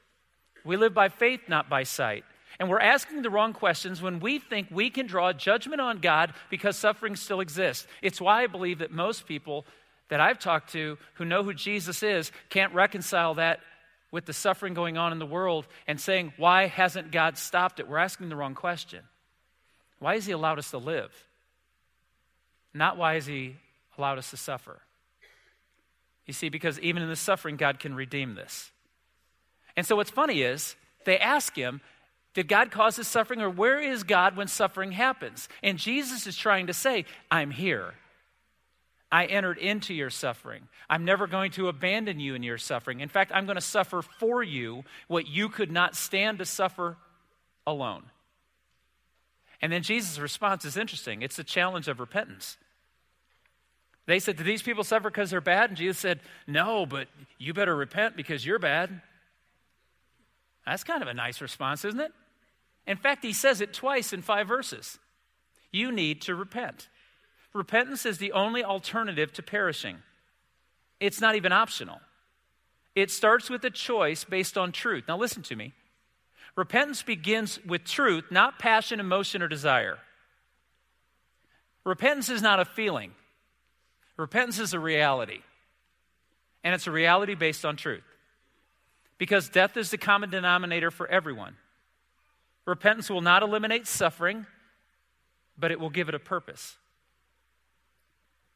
We 0.64 0.78
live 0.78 0.94
by 0.94 1.10
faith, 1.10 1.42
not 1.50 1.70
by 1.70 1.84
sight. 1.84 2.24
And 2.60 2.70
we're 2.70 2.80
asking 2.80 3.24
the 3.24 3.30
wrong 3.30 3.52
questions 3.52 4.02
when 4.02 4.22
we 4.22 4.40
think 4.40 4.70
we 4.72 4.90
can 4.90 5.06
draw 5.06 5.34
judgment 5.34 5.82
on 5.82 5.98
God 6.00 6.34
because 6.50 6.78
suffering 6.78 7.18
still 7.18 7.42
exists. 7.42 7.88
It's 8.02 8.22
why 8.22 8.44
I 8.44 8.48
believe 8.48 8.80
that 8.80 8.92
most 8.92 9.28
people 9.28 9.66
that 10.08 10.22
I've 10.22 10.40
talked 10.40 10.72
to 10.72 10.98
who 11.16 11.26
know 11.26 11.44
who 11.44 11.54
Jesus 11.54 12.04
is 12.04 12.32
can't 12.50 12.74
reconcile 12.74 13.34
that 13.34 13.60
with 14.14 14.26
the 14.26 14.32
suffering 14.32 14.76
going 14.76 14.96
on 14.96 15.12
in 15.12 15.18
the 15.18 15.26
world 15.26 15.66
and 15.88 16.00
saying, 16.00 16.32
Why 16.38 16.68
hasn't 16.68 17.12
God 17.12 17.38
stopped 17.38 17.80
it? 17.80 17.88
We're 17.90 17.98
asking 17.98 18.30
the 18.30 18.36
wrong 18.36 18.54
question. 18.54 19.00
Why 19.98 20.14
has 20.14 20.28
He 20.28 20.32
allowed 20.32 20.60
us 20.60 20.70
to 20.70 20.78
live? 20.78 21.12
Not 22.76 22.96
why 22.96 23.16
has 23.16 23.26
He 23.26 23.58
allowed 23.98 24.20
us 24.20 24.30
to 24.30 24.38
suffer. 24.38 24.80
You 26.28 26.34
see, 26.34 26.50
because 26.50 26.80
even 26.80 27.02
in 27.02 27.10
the 27.10 27.16
suffering, 27.16 27.58
God 27.58 27.80
can 27.80 27.96
redeem 27.96 28.36
this. 28.36 28.72
And 29.76 29.86
so 29.86 29.96
what's 29.96 30.12
funny 30.12 30.44
is, 30.44 30.76
they 31.06 31.18
ask 31.18 31.56
him, 31.56 31.82
Did 32.36 32.48
God 32.48 32.70
cause 32.70 32.96
this 32.98 33.08
suffering, 33.08 33.42
or 33.42 33.50
where 33.50 33.80
is 33.80 34.04
God 34.04 34.38
when 34.38 34.48
suffering 34.48 34.92
happens? 34.92 35.50
And 35.64 35.80
Jesus 35.80 36.28
is 36.28 36.38
trying 36.38 36.68
to 36.68 36.74
say, 36.74 37.06
I'm 37.32 37.50
here. 37.50 37.96
I 39.14 39.26
entered 39.26 39.60
into 39.60 39.94
your 39.94 40.10
suffering. 40.10 40.68
I'm 40.90 41.06
never 41.06 41.28
going 41.28 41.52
to 41.52 41.68
abandon 41.68 42.20
you 42.20 42.34
in 42.34 42.42
your 42.42 42.58
suffering. 42.58 43.00
In 43.00 43.10
fact, 43.10 43.32
I'm 43.32 43.46
going 43.46 43.58
to 43.58 43.62
suffer 43.62 44.02
for 44.02 44.42
you 44.42 44.86
what 45.08 45.28
you 45.28 45.50
could 45.50 45.72
not 45.72 45.96
stand 45.96 46.40
to 46.40 46.46
suffer 46.46 46.98
alone. 47.68 48.06
And 49.62 49.72
then 49.72 49.84
Jesus' 49.84 50.18
response 50.18 50.66
is 50.66 50.78
interesting. 50.78 51.22
It's 51.22 51.38
a 51.38 51.44
challenge 51.44 51.88
of 51.88 52.00
repentance. 52.00 52.58
They 54.08 54.18
said, 54.18 54.36
Do 54.36 54.44
these 54.44 54.64
people 54.64 54.84
suffer 54.84 55.12
because 55.12 55.30
they're 55.30 55.42
bad? 55.42 55.70
And 55.70 55.78
Jesus 55.78 56.00
said, 56.00 56.20
No, 56.48 56.88
but 56.88 57.08
you 57.38 57.54
better 57.54 57.76
repent 57.76 58.18
because 58.18 58.44
you're 58.44 58.58
bad. 58.58 59.00
That's 60.66 60.84
kind 60.84 61.04
of 61.04 61.08
a 61.08 61.14
nice 61.14 61.40
response, 61.40 61.86
isn't 61.86 62.00
it? 62.00 62.12
In 62.88 62.98
fact, 62.98 63.24
he 63.24 63.32
says 63.32 63.62
it 63.62 63.76
twice 63.76 64.12
in 64.12 64.24
five 64.24 64.48
verses. 64.48 64.98
You 65.72 65.92
need 65.92 66.24
to 66.24 66.34
repent. 66.34 66.88
Repentance 67.54 68.06
is 68.06 68.18
the 68.18 68.32
only 68.32 68.64
alternative 68.64 69.32
to 69.34 69.44
perishing, 69.44 69.98
it's 71.00 71.22
not 71.22 71.36
even 71.36 71.52
optional. 71.52 72.00
It 72.96 73.10
starts 73.10 73.50
with 73.50 73.64
a 73.66 73.72
choice 73.72 74.24
based 74.24 74.58
on 74.58 74.72
truth. 74.72 75.06
Now, 75.08 75.18
listen 75.18 75.42
to 75.44 75.56
me. 75.56 75.74
Repentance 76.56 77.02
begins 77.02 77.60
with 77.66 77.84
truth, 77.84 78.26
not 78.30 78.60
passion, 78.60 79.00
emotion, 79.00 79.42
or 79.42 79.48
desire. 79.48 79.98
Repentance 81.84 82.30
is 82.30 82.42
not 82.42 82.60
a 82.60 82.66
feeling. 82.66 83.12
Repentance 84.16 84.60
is 84.60 84.74
a 84.74 84.80
reality, 84.80 85.42
and 86.64 86.76
it's 86.76 86.86
a 86.86 86.92
reality 86.92 87.34
based 87.34 87.66
on 87.66 87.76
truth. 87.76 88.04
Because 89.18 89.50
death 89.50 89.76
is 89.76 89.90
the 89.90 89.98
common 89.98 90.30
denominator 90.30 90.92
for 90.92 91.08
everyone. 91.08 91.56
Repentance 92.66 93.10
will 93.10 93.22
not 93.22 93.42
eliminate 93.42 93.88
suffering, 93.88 94.46
but 95.58 95.72
it 95.72 95.80
will 95.80 95.90
give 95.90 96.10
it 96.10 96.16
a 96.16 96.20
purpose. 96.20 96.78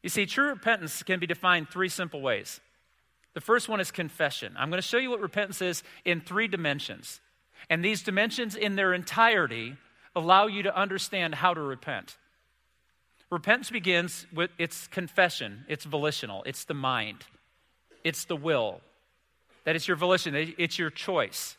You 0.02 0.08
see, 0.08 0.26
true 0.26 0.48
repentance 0.48 1.02
can 1.02 1.18
be 1.18 1.26
defined 1.26 1.68
three 1.68 1.88
simple 1.88 2.20
ways. 2.20 2.60
The 3.34 3.40
first 3.40 3.68
one 3.68 3.80
is 3.80 3.90
confession. 3.90 4.54
I'm 4.58 4.70
going 4.70 4.82
to 4.82 4.86
show 4.86 4.98
you 4.98 5.10
what 5.10 5.20
repentance 5.20 5.62
is 5.62 5.82
in 6.04 6.20
three 6.20 6.48
dimensions. 6.48 7.20
And 7.68 7.84
these 7.84 8.02
dimensions, 8.02 8.54
in 8.54 8.76
their 8.76 8.94
entirety, 8.94 9.76
allow 10.14 10.46
you 10.46 10.62
to 10.64 10.76
understand 10.76 11.34
how 11.34 11.54
to 11.54 11.60
repent. 11.60 12.16
Repentance 13.30 13.70
begins 13.70 14.26
with 14.32 14.50
its 14.58 14.86
confession, 14.86 15.64
it's 15.68 15.84
volitional, 15.84 16.42
it's 16.44 16.64
the 16.64 16.74
mind, 16.74 17.26
it's 18.02 18.24
the 18.24 18.36
will. 18.36 18.80
That 19.64 19.76
it's 19.76 19.86
your 19.86 19.98
volition, 19.98 20.34
it's 20.34 20.78
your 20.78 20.88
choice. 20.88 21.56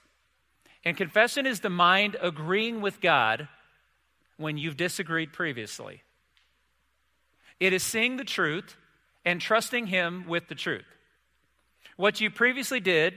And 0.84 0.98
confession 0.98 1.46
is 1.46 1.60
the 1.60 1.70
mind 1.70 2.16
agreeing 2.20 2.82
with 2.82 3.02
God 3.02 3.48
when 4.38 4.58
you've 4.58 4.78
disagreed 4.78 5.32
previously. 5.32 6.02
It 7.60 7.74
is 7.74 7.84
seeing 7.84 8.18
the 8.18 8.24
truth 8.24 8.76
and 9.26 9.42
trusting 9.42 9.88
Him 9.88 10.26
with 10.28 10.48
the 10.48 10.56
truth. 10.56 10.86
What 11.98 12.22
you 12.22 12.30
previously 12.30 12.80
did, 12.80 13.14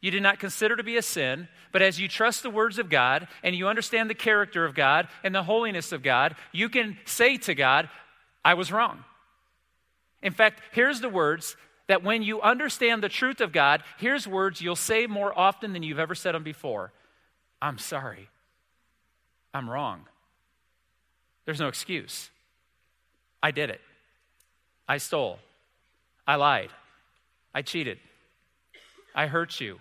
you 0.00 0.10
did 0.10 0.22
not 0.22 0.38
consider 0.38 0.76
to 0.76 0.82
be 0.82 0.96
a 0.96 1.02
sin, 1.02 1.48
but 1.72 1.82
as 1.82 1.98
you 1.98 2.06
trust 2.08 2.42
the 2.42 2.50
words 2.50 2.78
of 2.78 2.88
God 2.88 3.26
and 3.42 3.56
you 3.56 3.66
understand 3.66 4.08
the 4.08 4.14
character 4.14 4.64
of 4.64 4.74
God 4.74 5.08
and 5.24 5.34
the 5.34 5.42
holiness 5.42 5.90
of 5.92 6.02
God, 6.02 6.36
you 6.52 6.68
can 6.68 6.96
say 7.04 7.36
to 7.38 7.54
God, 7.54 7.88
I 8.44 8.54
was 8.54 8.70
wrong. 8.70 9.04
In 10.22 10.32
fact, 10.32 10.60
here's 10.72 11.00
the 11.00 11.08
words 11.08 11.56
that 11.88 12.04
when 12.04 12.22
you 12.22 12.40
understand 12.40 13.02
the 13.02 13.08
truth 13.08 13.40
of 13.40 13.52
God, 13.52 13.82
here's 13.98 14.26
words 14.26 14.60
you'll 14.60 14.76
say 14.76 15.06
more 15.06 15.36
often 15.36 15.72
than 15.72 15.82
you've 15.82 15.98
ever 15.98 16.14
said 16.14 16.34
them 16.34 16.44
before 16.44 16.92
I'm 17.60 17.78
sorry. 17.78 18.28
I'm 19.54 19.68
wrong. 19.68 20.06
There's 21.44 21.60
no 21.60 21.68
excuse. 21.68 22.30
I 23.42 23.50
did 23.50 23.70
it. 23.70 23.80
I 24.88 24.98
stole. 24.98 25.38
I 26.26 26.36
lied. 26.36 26.70
I 27.54 27.62
cheated. 27.62 27.98
I 29.14 29.26
hurt 29.26 29.60
you. 29.60 29.80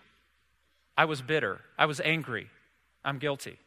I 0.98 1.06
was 1.06 1.22
bitter. 1.22 1.62
I 1.78 1.86
was 1.86 2.02
angry. 2.02 2.50
I'm 3.04 3.20
guilty. 3.20 3.58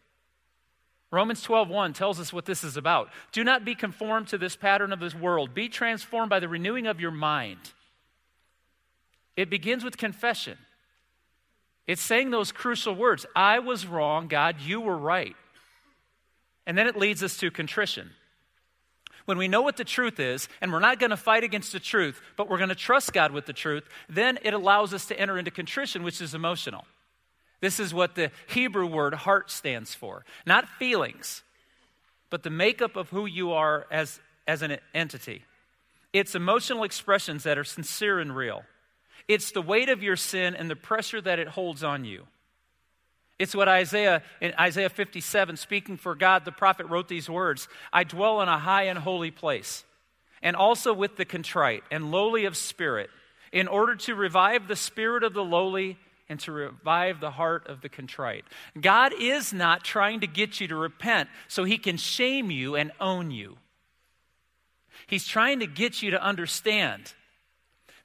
Romans 1.11 1.43
12:1 1.45 1.95
tells 1.95 2.19
us 2.19 2.33
what 2.33 2.45
this 2.45 2.65
is 2.65 2.77
about. 2.77 3.09
Do 3.33 3.45
not 3.45 3.65
be 3.65 3.75
conformed 3.75 4.29
to 4.29 4.39
this 4.39 4.57
pattern 4.57 4.93
of 4.93 5.01
this 5.01 5.15
world. 5.15 5.55
Be 5.55 5.69
transformed 5.69 6.29
by 6.29 6.41
the 6.41 6.49
renewing 6.49 6.87
of 6.87 7.01
your 7.01 7.13
mind. 7.13 7.73
It 9.37 9.49
begins 9.49 9.85
with 9.85 9.97
confession. 9.97 10.59
It's 11.87 12.03
saying 12.03 12.31
those 12.31 12.51
crucial 12.51 12.95
words 12.95 13.27
I 13.37 13.59
was 13.59 13.87
wrong, 13.87 14.27
God, 14.27 14.61
you 14.61 14.81
were 14.81 14.97
right. 14.97 15.37
And 16.67 16.77
then 16.79 16.87
it 16.87 16.97
leads 16.97 17.23
us 17.23 17.37
to 17.39 17.51
contrition. 17.51 18.11
When 19.25 19.39
we 19.39 19.49
know 19.49 19.63
what 19.63 19.77
the 19.77 19.85
truth 19.85 20.21
is, 20.21 20.49
and 20.61 20.73
we're 20.73 20.81
not 20.81 20.99
going 20.99 21.11
to 21.11 21.17
fight 21.17 21.45
against 21.45 21.73
the 21.73 21.81
truth, 21.81 22.21
but 22.37 22.49
we're 22.49 22.59
going 22.59 22.69
to 22.69 22.75
trust 22.75 23.13
God 23.13 23.33
with 23.33 23.47
the 23.47 23.53
truth, 23.53 23.85
then 24.09 24.39
it 24.43 24.53
allows 24.53 24.93
us 24.93 25.07
to 25.07 25.19
enter 25.19 25.39
into 25.39 25.51
contrition, 25.51 26.03
which 26.03 26.21
is 26.21 26.35
emotional. 26.35 26.85
This 27.61 27.81
is 27.81 27.95
what 27.95 28.15
the 28.15 28.31
Hebrew 28.49 28.87
word 28.87 29.15
heart 29.15 29.51
stands 29.51 29.95
for. 29.95 30.25
Not 30.45 30.69
feelings, 30.69 31.43
but 32.29 32.43
the 32.43 32.51
makeup 32.51 32.97
of 32.97 33.09
who 33.09 33.25
you 33.25 33.53
are 33.53 33.87
as, 33.91 34.21
as 34.47 34.61
an 34.61 34.77
entity. 34.93 35.43
It's 36.13 36.35
emotional 36.35 36.85
expressions 36.85 37.45
that 37.45 37.57
are 37.57 37.65
sincere 37.65 38.21
and 38.21 38.37
real. 38.37 38.65
It's 39.27 39.53
the 39.53 39.63
weight 39.63 39.89
of 39.89 40.03
your 40.03 40.17
sin 40.17 40.55
and 40.55 40.71
the 40.71 40.77
pressure 40.77 41.21
that 41.23 41.39
it 41.39 41.49
holds 41.49 41.83
on 41.83 42.05
you. 42.05 42.27
It's 43.39 43.55
what 43.55 43.69
Isaiah, 43.69 44.23
in 44.41 44.55
Isaiah 44.59 44.89
57, 44.89 45.57
speaking 45.57 45.97
for 45.97 46.15
God, 46.15 46.45
the 46.45 46.53
prophet 46.53 46.87
wrote 46.87 47.09
these 47.09 47.29
words 47.29 47.69
I 47.93 48.05
dwell 48.05 48.41
in 48.41 48.49
a 48.49 48.59
high 48.59 48.85
and 48.85 48.99
holy 48.99 49.31
place, 49.31 49.85
and 50.43 50.55
also 50.55 50.93
with 50.93 51.17
the 51.17 51.25
contrite 51.25 51.83
and 51.91 52.11
lowly 52.11 52.45
of 52.45 52.57
spirit, 52.57 53.11
in 53.53 53.67
order 53.67 53.97
to 53.97 54.15
revive 54.15 54.69
the 54.69 54.77
spirit 54.77 55.25
of 55.25 55.35
the 55.35 55.45
lowly 55.45 55.99
and 56.29 56.41
to 56.41 56.53
revive 56.53 57.21
the 57.21 57.33
heart 57.33 57.67
of 57.67 57.81
the 57.81 57.89
contrite. 57.89 58.45
God 58.81 59.13
is 59.19 59.53
not 59.53 59.85
trying 59.85 60.21
to 60.21 60.27
get 60.27 60.61
you 60.61 60.69
to 60.69 60.77
repent 60.77 61.29
so 61.49 61.65
he 61.65 61.77
can 61.77 61.97
shame 61.97 62.51
you 62.51 62.77
and 62.77 62.93
own 63.01 63.31
you. 63.31 63.59
He's 65.07 65.27
trying 65.27 65.61
to 65.61 65.67
get 65.67 66.03
you 66.03 66.13
to 66.13 66.23
understand 66.23 67.13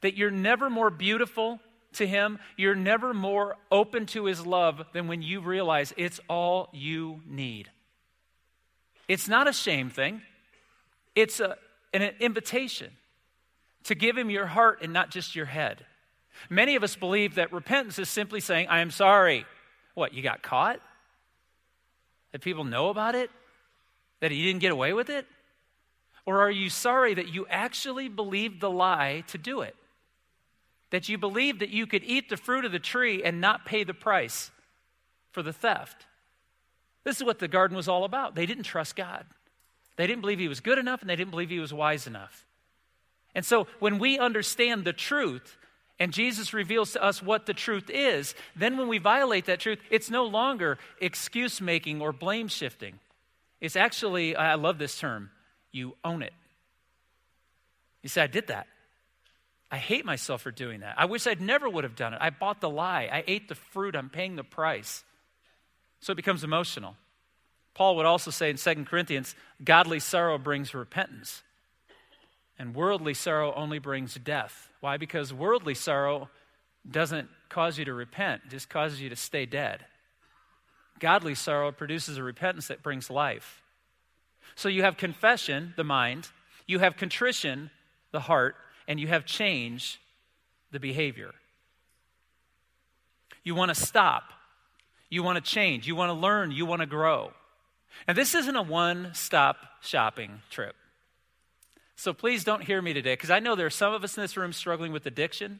that 0.01 0.17
you're 0.17 0.31
never 0.31 0.69
more 0.69 0.89
beautiful 0.89 1.59
to 1.93 2.07
Him, 2.07 2.39
you're 2.57 2.75
never 2.75 3.13
more 3.13 3.57
open 3.71 4.05
to 4.07 4.25
His 4.25 4.45
love 4.45 4.83
than 4.93 5.07
when 5.07 5.21
you 5.21 5.41
realize 5.41 5.93
it's 5.97 6.19
all 6.29 6.69
you 6.73 7.21
need. 7.25 7.69
It's 9.07 9.27
not 9.27 9.47
a 9.47 9.53
shame 9.53 9.89
thing, 9.89 10.21
it's 11.15 11.39
a, 11.39 11.57
an 11.93 12.13
invitation 12.19 12.91
to 13.85 13.95
give 13.95 14.17
Him 14.17 14.29
your 14.29 14.45
heart 14.45 14.79
and 14.81 14.93
not 14.93 15.09
just 15.09 15.35
your 15.35 15.45
head. 15.45 15.85
Many 16.49 16.75
of 16.75 16.83
us 16.83 16.95
believe 16.95 17.35
that 17.35 17.51
repentance 17.51 17.99
is 17.99 18.07
simply 18.07 18.39
saying, 18.39 18.67
I 18.69 18.79
am 18.79 18.91
sorry. 18.91 19.45
What, 19.95 20.13
you 20.13 20.21
got 20.21 20.41
caught? 20.41 20.79
That 22.31 22.41
people 22.41 22.63
know 22.63 22.89
about 22.89 23.15
it? 23.15 23.29
That 24.21 24.31
you 24.31 24.45
didn't 24.45 24.61
get 24.61 24.71
away 24.71 24.93
with 24.93 25.09
it? 25.09 25.25
Or 26.25 26.41
are 26.41 26.51
you 26.51 26.69
sorry 26.69 27.15
that 27.15 27.33
you 27.33 27.47
actually 27.49 28.07
believed 28.07 28.61
the 28.61 28.69
lie 28.69 29.23
to 29.27 29.37
do 29.37 29.61
it? 29.61 29.75
That 30.91 31.09
you 31.09 31.17
believed 31.17 31.59
that 31.59 31.69
you 31.69 31.85
could 31.85 32.03
eat 32.03 32.29
the 32.29 32.37
fruit 32.37 32.65
of 32.65 32.71
the 32.71 32.79
tree 32.79 33.23
and 33.23 33.39
not 33.39 33.65
pay 33.65 33.83
the 33.83 33.93
price 33.93 34.51
for 35.31 35.43
the 35.43 35.53
theft. 35.53 36.05
This 37.03 37.17
is 37.17 37.23
what 37.23 37.39
the 37.39 37.47
garden 37.47 37.77
was 37.77 37.87
all 37.87 38.03
about. 38.03 38.35
They 38.35 38.45
didn't 38.45 38.63
trust 38.63 38.95
God. 38.95 39.25
They 39.95 40.07
didn't 40.07 40.21
believe 40.21 40.39
he 40.39 40.47
was 40.47 40.59
good 40.59 40.77
enough 40.77 41.01
and 41.01 41.09
they 41.09 41.15
didn't 41.15 41.31
believe 41.31 41.49
he 41.49 41.59
was 41.59 41.73
wise 41.73 42.07
enough. 42.07 42.45
And 43.35 43.45
so 43.45 43.67
when 43.79 43.99
we 43.99 44.17
understand 44.17 44.85
the 44.85 44.93
truth 44.93 45.57
And 45.99 46.13
Jesus 46.13 46.53
reveals 46.53 46.93
to 46.93 47.03
us 47.03 47.21
what 47.21 47.45
the 47.45 47.53
truth 47.53 47.89
is. 47.89 48.33
Then, 48.55 48.77
when 48.77 48.87
we 48.87 48.97
violate 48.97 49.45
that 49.45 49.59
truth, 49.59 49.79
it's 49.91 50.09
no 50.09 50.23
longer 50.25 50.77
excuse 51.01 51.59
making 51.59 52.01
or 52.01 52.13
blame 52.13 52.47
shifting. 52.47 52.99
It's 53.59 53.75
actually, 53.75 54.35
I 54.35 54.55
love 54.55 54.77
this 54.77 54.97
term, 54.97 55.29
you 55.73 55.95
own 56.05 56.21
it. 56.23 56.33
You 58.01 58.07
say, 58.07 58.21
I 58.21 58.27
did 58.27 58.47
that. 58.47 58.67
I 59.71 59.77
hate 59.77 60.05
myself 60.05 60.41
for 60.41 60.51
doing 60.51 60.79
that. 60.79 60.95
I 60.97 61.05
wish 61.05 61.27
I'd 61.27 61.41
never 61.41 61.69
would 61.69 61.83
have 61.83 61.95
done 61.95 62.13
it. 62.13 62.19
I 62.21 62.31
bought 62.31 62.59
the 62.59 62.69
lie. 62.69 63.09
I 63.11 63.23
ate 63.27 63.47
the 63.47 63.55
fruit. 63.55 63.95
I'm 63.95 64.09
paying 64.09 64.35
the 64.35 64.43
price. 64.43 65.03
So 65.99 66.11
it 66.11 66.15
becomes 66.15 66.43
emotional. 66.43 66.95
Paul 67.75 67.95
would 67.97 68.05
also 68.05 68.31
say 68.31 68.49
in 68.49 68.57
2 68.57 68.85
Corinthians, 68.85 69.35
godly 69.63 69.99
sorrow 69.99 70.37
brings 70.37 70.73
repentance. 70.73 71.43
And 72.57 72.75
worldly 72.75 73.13
sorrow 73.13 73.53
only 73.55 73.79
brings 73.79 74.15
death. 74.15 74.69
Why? 74.81 74.97
Because 74.97 75.33
worldly 75.33 75.75
sorrow 75.75 76.29
doesn't 76.89 77.29
cause 77.47 77.77
you 77.77 77.85
to 77.85 77.93
repent, 77.93 78.43
it 78.45 78.51
just 78.51 78.69
causes 78.69 79.01
you 79.01 79.09
to 79.09 79.15
stay 79.15 79.45
dead. 79.45 79.85
Godly 80.99 81.35
sorrow 81.35 81.71
produces 81.71 82.17
a 82.17 82.23
repentance 82.23 82.67
that 82.67 82.83
brings 82.83 83.09
life. 83.09 83.61
So 84.55 84.67
you 84.67 84.83
have 84.83 84.97
confession, 84.97 85.73
the 85.77 85.83
mind, 85.83 86.29
you 86.67 86.79
have 86.79 86.97
contrition, 86.97 87.71
the 88.11 88.19
heart, 88.19 88.55
and 88.89 88.99
you 88.99 89.07
have 89.07 89.23
change, 89.23 90.01
the 90.71 90.79
behavior. 90.79 91.31
You 93.43 93.55
want 93.55 93.69
to 93.69 93.75
stop. 93.75 94.33
You 95.09 95.23
want 95.23 95.43
to 95.43 95.51
change. 95.51 95.87
You 95.87 95.95
want 95.95 96.09
to 96.09 96.13
learn. 96.13 96.51
You 96.51 96.65
want 96.65 96.81
to 96.81 96.85
grow. 96.85 97.31
And 98.07 98.17
this 98.17 98.35
isn't 98.35 98.55
a 98.55 98.61
one 98.61 99.11
stop 99.13 99.57
shopping 99.81 100.41
trip. 100.49 100.75
So 101.95 102.13
please 102.13 102.43
don't 102.43 102.63
hear 102.63 102.81
me 102.81 102.93
today, 102.93 103.13
because 103.13 103.29
I 103.29 103.39
know 103.39 103.55
there 103.55 103.67
are 103.67 103.69
some 103.69 103.93
of 103.93 104.03
us 104.03 104.17
in 104.17 104.21
this 104.21 104.37
room 104.37 104.53
struggling 104.53 104.91
with 104.91 105.05
addiction. 105.05 105.59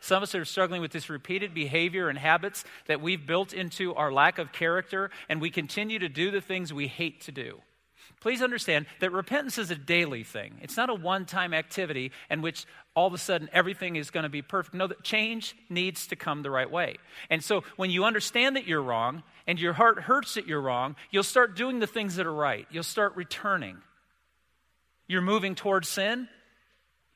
Some 0.00 0.18
of 0.18 0.24
us 0.24 0.34
are 0.34 0.44
struggling 0.44 0.80
with 0.80 0.92
this 0.92 1.08
repeated 1.08 1.54
behavior 1.54 2.08
and 2.08 2.18
habits 2.18 2.64
that 2.86 3.00
we've 3.00 3.26
built 3.26 3.52
into 3.52 3.94
our 3.94 4.12
lack 4.12 4.38
of 4.38 4.52
character, 4.52 5.10
and 5.28 5.40
we 5.40 5.50
continue 5.50 5.98
to 5.98 6.08
do 6.08 6.30
the 6.30 6.40
things 6.40 6.72
we 6.72 6.88
hate 6.88 7.20
to 7.22 7.32
do. 7.32 7.60
Please 8.20 8.42
understand 8.42 8.86
that 9.00 9.12
repentance 9.12 9.56
is 9.56 9.70
a 9.70 9.76
daily 9.76 10.24
thing. 10.24 10.58
It's 10.60 10.76
not 10.76 10.90
a 10.90 10.94
one 10.94 11.24
time 11.24 11.54
activity 11.54 12.12
in 12.28 12.42
which 12.42 12.66
all 12.94 13.06
of 13.06 13.14
a 13.14 13.18
sudden 13.18 13.48
everything 13.52 13.96
is 13.96 14.10
going 14.10 14.24
to 14.24 14.28
be 14.28 14.42
perfect. 14.42 14.74
No, 14.74 14.86
that 14.86 15.02
change 15.02 15.56
needs 15.68 16.06
to 16.08 16.16
come 16.16 16.42
the 16.42 16.50
right 16.50 16.70
way. 16.70 16.96
And 17.30 17.42
so 17.42 17.64
when 17.76 17.90
you 17.90 18.04
understand 18.04 18.56
that 18.56 18.66
you're 18.66 18.82
wrong 18.82 19.22
and 19.46 19.58
your 19.58 19.72
heart 19.72 20.00
hurts 20.00 20.34
that 20.34 20.46
you're 20.46 20.60
wrong, 20.60 20.96
you'll 21.10 21.22
start 21.22 21.56
doing 21.56 21.78
the 21.78 21.86
things 21.86 22.16
that 22.16 22.26
are 22.26 22.32
right. 22.32 22.66
You'll 22.70 22.82
start 22.82 23.16
returning 23.16 23.78
you're 25.10 25.22
moving 25.22 25.56
towards 25.56 25.88
sin, 25.88 26.28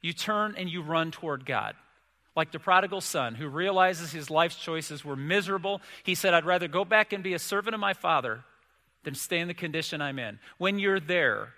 you 0.02 0.12
turn 0.12 0.56
and 0.58 0.68
you 0.68 0.82
run 0.82 1.12
toward 1.12 1.46
God. 1.46 1.76
Like 2.34 2.50
the 2.50 2.58
prodigal 2.58 3.00
son 3.00 3.36
who 3.36 3.46
realizes 3.46 4.10
his 4.10 4.30
life's 4.30 4.56
choices 4.56 5.04
were 5.04 5.14
miserable. 5.14 5.80
He 6.02 6.16
said, 6.16 6.34
I'd 6.34 6.44
rather 6.44 6.66
go 6.66 6.84
back 6.84 7.12
and 7.12 7.22
be 7.22 7.34
a 7.34 7.38
servant 7.38 7.72
of 7.72 7.78
my 7.78 7.94
father 7.94 8.42
than 9.04 9.14
stay 9.14 9.40
in 9.40 9.48
the 9.48 9.54
condition 9.54 10.00
I'm 10.00 10.18
in. 10.18 10.38
When 10.58 10.78
you're 10.78 11.00
there, 11.00 11.50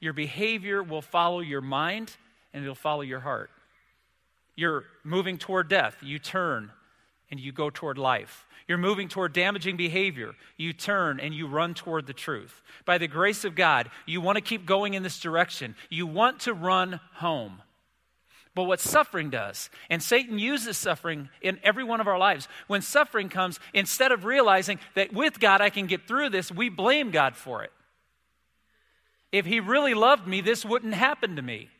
your 0.00 0.12
behavior 0.12 0.82
will 0.82 1.02
follow 1.02 1.40
your 1.40 1.60
mind 1.60 2.16
and 2.52 2.62
it'll 2.62 2.74
follow 2.74 3.02
your 3.02 3.20
heart. 3.20 3.50
You're 4.56 4.84
moving 5.04 5.38
toward 5.38 5.68
death, 5.68 5.96
you 6.02 6.18
turn 6.18 6.70
and 7.30 7.40
you 7.40 7.52
go 7.52 7.70
toward 7.70 7.98
life. 7.98 8.46
You're 8.68 8.78
moving 8.78 9.08
toward 9.08 9.32
damaging 9.32 9.76
behavior. 9.76 10.34
You 10.56 10.72
turn 10.72 11.18
and 11.18 11.34
you 11.34 11.46
run 11.46 11.74
toward 11.74 12.06
the 12.06 12.12
truth. 12.12 12.62
By 12.84 12.98
the 12.98 13.08
grace 13.08 13.44
of 13.44 13.54
God, 13.54 13.90
you 14.06 14.20
want 14.20 14.36
to 14.36 14.42
keep 14.42 14.66
going 14.66 14.94
in 14.94 15.02
this 15.02 15.18
direction. 15.18 15.74
You 15.88 16.06
want 16.06 16.40
to 16.40 16.54
run 16.54 17.00
home. 17.14 17.62
But 18.54 18.64
what 18.64 18.80
suffering 18.80 19.30
does, 19.30 19.70
and 19.88 20.02
Satan 20.02 20.38
uses 20.38 20.76
suffering 20.76 21.30
in 21.40 21.58
every 21.62 21.84
one 21.84 22.02
of 22.02 22.08
our 22.08 22.18
lives. 22.18 22.48
When 22.66 22.82
suffering 22.82 23.30
comes, 23.30 23.58
instead 23.72 24.12
of 24.12 24.26
realizing 24.26 24.78
that 24.94 25.12
with 25.12 25.40
God 25.40 25.62
I 25.62 25.70
can 25.70 25.86
get 25.86 26.06
through 26.06 26.30
this, 26.30 26.52
we 26.52 26.68
blame 26.68 27.10
God 27.10 27.34
for 27.34 27.62
it. 27.62 27.72
If 29.30 29.46
He 29.46 29.58
really 29.58 29.94
loved 29.94 30.26
me, 30.26 30.42
this 30.42 30.66
wouldn't 30.66 30.92
happen 30.92 31.36
to 31.36 31.42
me. 31.42 31.70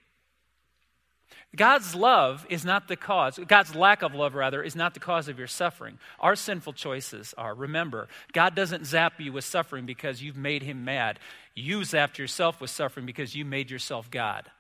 God's 1.55 1.94
love 1.94 2.46
is 2.49 2.64
not 2.64 2.88
the 2.88 2.96
cause, 2.96 3.38
God's 3.46 3.75
lack 3.75 4.01
of 4.01 4.14
love, 4.14 4.35
rather, 4.35 4.62
is 4.62 4.75
not 4.75 4.94
the 4.94 5.01
cause 5.01 5.29
of 5.29 5.38
your 5.38 5.46
suffering. 5.46 5.99
Our 6.18 6.35
sinful 6.35 6.73
choices 6.73 7.35
are. 7.37 7.55
Remember, 7.55 8.09
God 8.33 8.55
doesn't 8.55 8.87
zap 8.87 9.20
you 9.20 9.33
with 9.33 9.44
suffering 9.44 9.85
because 9.85 10.23
you've 10.23 10.38
made 10.38 10.62
him 10.62 10.87
mad. 10.87 11.18
You 11.55 11.81
zapped 11.81 12.16
yourself 12.16 12.62
with 12.62 12.70
suffering 12.70 13.05
because 13.05 13.35
you 13.35 13.44
made 13.44 13.70
yourself 13.70 14.11
God. 14.11 14.51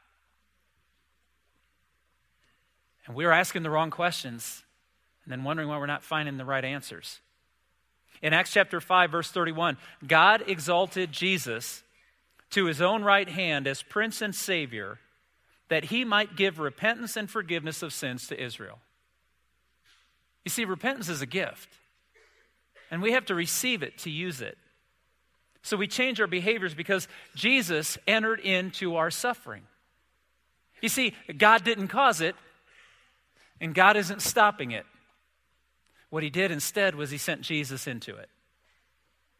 And 3.06 3.16
we're 3.16 3.32
asking 3.32 3.62
the 3.62 3.70
wrong 3.70 3.90
questions 3.90 4.62
and 5.24 5.32
then 5.32 5.44
wondering 5.44 5.68
why 5.68 5.78
we're 5.78 5.86
not 5.86 6.02
finding 6.02 6.36
the 6.36 6.44
right 6.44 6.64
answers. 6.64 7.20
In 8.20 8.32
Acts 8.32 8.52
chapter 8.52 8.80
5, 8.80 9.10
verse 9.10 9.30
31, 9.30 9.76
God 10.06 10.44
exalted 10.46 11.10
Jesus 11.12 11.82
to 12.50 12.66
his 12.66 12.80
own 12.80 13.02
right 13.02 13.28
hand 13.28 13.66
as 13.66 13.82
Prince 13.82 14.22
and 14.22 14.34
Savior 14.34 14.98
that 15.68 15.84
he 15.84 16.04
might 16.04 16.36
give 16.36 16.58
repentance 16.58 17.16
and 17.16 17.30
forgiveness 17.30 17.82
of 17.82 17.92
sins 17.92 18.26
to 18.28 18.40
Israel. 18.40 18.78
You 20.44 20.50
see, 20.50 20.64
repentance 20.64 21.08
is 21.08 21.22
a 21.22 21.26
gift, 21.26 21.68
and 22.90 23.00
we 23.00 23.12
have 23.12 23.26
to 23.26 23.34
receive 23.34 23.82
it 23.82 23.98
to 23.98 24.10
use 24.10 24.40
it. 24.40 24.58
So 25.62 25.76
we 25.76 25.86
change 25.86 26.20
our 26.20 26.26
behaviors 26.26 26.74
because 26.74 27.08
Jesus 27.34 27.96
entered 28.06 28.40
into 28.40 28.96
our 28.96 29.10
suffering. 29.10 29.62
You 30.80 30.88
see, 30.88 31.14
God 31.38 31.64
didn't 31.64 31.88
cause 31.88 32.20
it, 32.20 32.34
and 33.62 33.74
God 33.74 33.96
isn't 33.96 34.20
stopping 34.20 34.72
it. 34.72 34.84
What 36.10 36.24
he 36.24 36.30
did 36.30 36.50
instead 36.50 36.96
was 36.96 37.10
he 37.10 37.16
sent 37.16 37.42
Jesus 37.42 37.86
into 37.86 38.16
it 38.16 38.28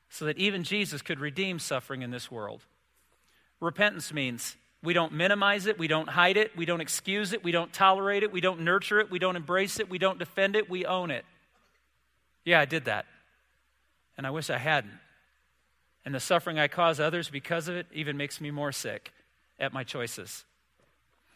so 0.08 0.24
that 0.26 0.38
even 0.38 0.62
Jesus 0.62 1.02
could 1.02 1.18
redeem 1.18 1.58
suffering 1.58 2.02
in 2.02 2.12
this 2.12 2.30
world. 2.30 2.64
Repentance 3.60 4.12
means 4.12 4.56
we 4.82 4.94
don't 4.94 5.12
minimize 5.12 5.66
it. 5.66 5.76
We 5.76 5.88
don't 5.88 6.08
hide 6.08 6.36
it. 6.36 6.56
We 6.56 6.64
don't 6.64 6.80
excuse 6.80 7.32
it. 7.32 7.42
We 7.42 7.50
don't 7.50 7.72
tolerate 7.72 8.22
it. 8.22 8.32
We 8.32 8.40
don't 8.40 8.60
nurture 8.60 9.00
it. 9.00 9.10
We 9.10 9.18
don't 9.18 9.36
embrace 9.36 9.80
it. 9.80 9.90
We 9.90 9.98
don't 9.98 10.18
defend 10.18 10.54
it. 10.54 10.70
We 10.70 10.86
own 10.86 11.10
it. 11.10 11.24
Yeah, 12.44 12.60
I 12.60 12.64
did 12.64 12.84
that. 12.84 13.06
And 14.16 14.26
I 14.26 14.30
wish 14.30 14.50
I 14.50 14.58
hadn't. 14.58 14.98
And 16.04 16.14
the 16.14 16.20
suffering 16.20 16.58
I 16.58 16.68
cause 16.68 17.00
others 17.00 17.28
because 17.28 17.66
of 17.66 17.74
it 17.74 17.86
even 17.92 18.16
makes 18.16 18.40
me 18.40 18.50
more 18.52 18.72
sick 18.72 19.12
at 19.58 19.72
my 19.72 19.82
choices. 19.82 20.44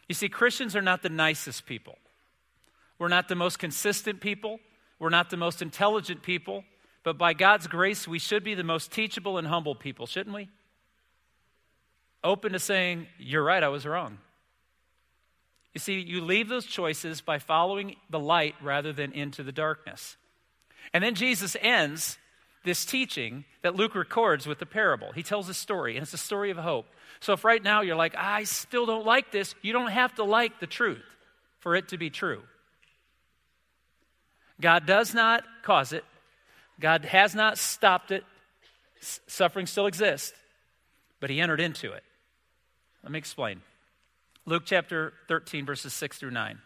You 0.07 0.15
see, 0.15 0.29
Christians 0.29 0.75
are 0.75 0.81
not 0.81 1.03
the 1.03 1.09
nicest 1.09 1.65
people. 1.65 1.97
We're 2.99 3.07
not 3.07 3.27
the 3.27 3.35
most 3.35 3.59
consistent 3.59 4.21
people. 4.21 4.59
We're 4.99 5.09
not 5.09 5.29
the 5.29 5.37
most 5.37 5.61
intelligent 5.61 6.23
people. 6.23 6.63
But 7.03 7.17
by 7.17 7.33
God's 7.33 7.67
grace, 7.67 8.07
we 8.07 8.19
should 8.19 8.43
be 8.43 8.55
the 8.55 8.63
most 8.63 8.91
teachable 8.91 9.37
and 9.37 9.47
humble 9.47 9.75
people, 9.75 10.07
shouldn't 10.07 10.35
we? 10.35 10.49
open 12.27 12.53
to 12.53 12.59
saying, 12.59 13.07
You're 13.17 13.43
right, 13.43 13.63
I 13.63 13.69
was 13.69 13.85
wrong. 13.85 14.19
You 15.73 15.79
see, 15.79 15.99
you 15.99 16.21
leave 16.21 16.49
those 16.49 16.65
choices 16.65 17.21
by 17.21 17.39
following 17.39 17.95
the 18.09 18.19
light 18.19 18.55
rather 18.61 18.91
than 18.91 19.11
into 19.11 19.43
the 19.43 19.51
darkness. 19.51 20.17
And 20.93 21.03
then 21.03 21.15
Jesus 21.15 21.55
ends 21.61 22.17
this 22.63 22.83
teaching 22.83 23.45
that 23.61 23.75
Luke 23.75 23.93
records 23.95 24.47
with 24.47 24.59
the 24.59 24.65
parable. 24.65 25.11
He 25.13 25.23
tells 25.23 25.49
a 25.49 25.53
story, 25.53 25.95
and 25.95 26.03
it's 26.03 26.13
a 26.13 26.17
story 26.17 26.49
of 26.49 26.57
hope. 26.57 26.87
So 27.19 27.33
if 27.33 27.43
right 27.43 27.63
now 27.63 27.81
you're 27.81 27.95
like, 27.95 28.15
I 28.17 28.43
still 28.43 28.85
don't 28.85 29.05
like 29.05 29.31
this, 29.31 29.55
you 29.61 29.71
don't 29.71 29.91
have 29.91 30.15
to 30.15 30.23
like 30.23 30.59
the 30.59 30.67
truth 30.67 31.03
for 31.59 31.75
it 31.75 31.89
to 31.89 31.97
be 31.97 32.09
true. 32.09 32.41
God 34.59 34.85
does 34.85 35.13
not 35.13 35.43
cause 35.63 35.93
it, 35.93 36.03
God 36.79 37.05
has 37.05 37.35
not 37.35 37.57
stopped 37.57 38.11
it. 38.11 38.23
Suffering 38.99 39.67
still 39.67 39.85
exists, 39.85 40.33
but 41.19 41.29
He 41.29 41.39
entered 41.39 41.61
into 41.61 41.91
it. 41.91 42.03
Let 43.03 43.11
me 43.11 43.19
explain. 43.19 43.61
Luke 44.45 44.63
chapter 44.65 45.13
13, 45.27 45.65
verses 45.65 45.93
6 45.93 46.17
through 46.17 46.31
9. 46.31 46.59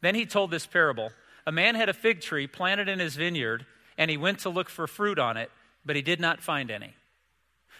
Then 0.00 0.14
he 0.14 0.26
told 0.26 0.50
this 0.50 0.66
parable 0.66 1.12
A 1.46 1.52
man 1.52 1.74
had 1.74 1.88
a 1.88 1.94
fig 1.94 2.20
tree 2.20 2.46
planted 2.46 2.88
in 2.88 2.98
his 2.98 3.16
vineyard, 3.16 3.66
and 3.98 4.10
he 4.10 4.16
went 4.16 4.40
to 4.40 4.50
look 4.50 4.68
for 4.68 4.86
fruit 4.86 5.18
on 5.18 5.36
it, 5.36 5.50
but 5.84 5.96
he 5.96 6.02
did 6.02 6.20
not 6.20 6.42
find 6.42 6.70
any. 6.70 6.94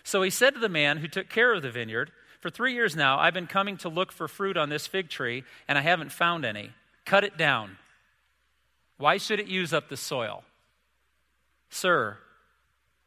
So 0.03 0.23
he 0.23 0.31
said 0.31 0.55
to 0.55 0.61
the 0.61 0.69
man 0.69 0.99
who 0.99 1.09
took 1.09 1.29
care 1.29 1.53
of 1.53 1.63
the 1.63 1.71
vineyard, 1.71 2.11
For 2.41 2.51
three 2.51 2.73
years 2.73 2.97
now, 2.97 3.19
I've 3.19 3.35
been 3.35 3.47
coming 3.47 3.77
to 3.79 3.89
look 3.89 4.11
for 4.11 4.27
fruit 4.27 4.57
on 4.57 4.71
this 4.71 4.87
fig 4.87 5.11
tree, 5.11 5.45
and 5.69 5.77
I 5.77 5.83
haven't 5.83 6.13
found 6.13 6.45
any. 6.45 6.71
Cut 7.05 7.25
it 7.25 7.37
down. 7.37 7.77
Why 9.01 9.17
should 9.17 9.41
it 9.41 9.47
use 9.47 9.73
up 9.73 9.89
the 9.89 9.97
soil? 9.97 10.45
Sir, 11.71 12.19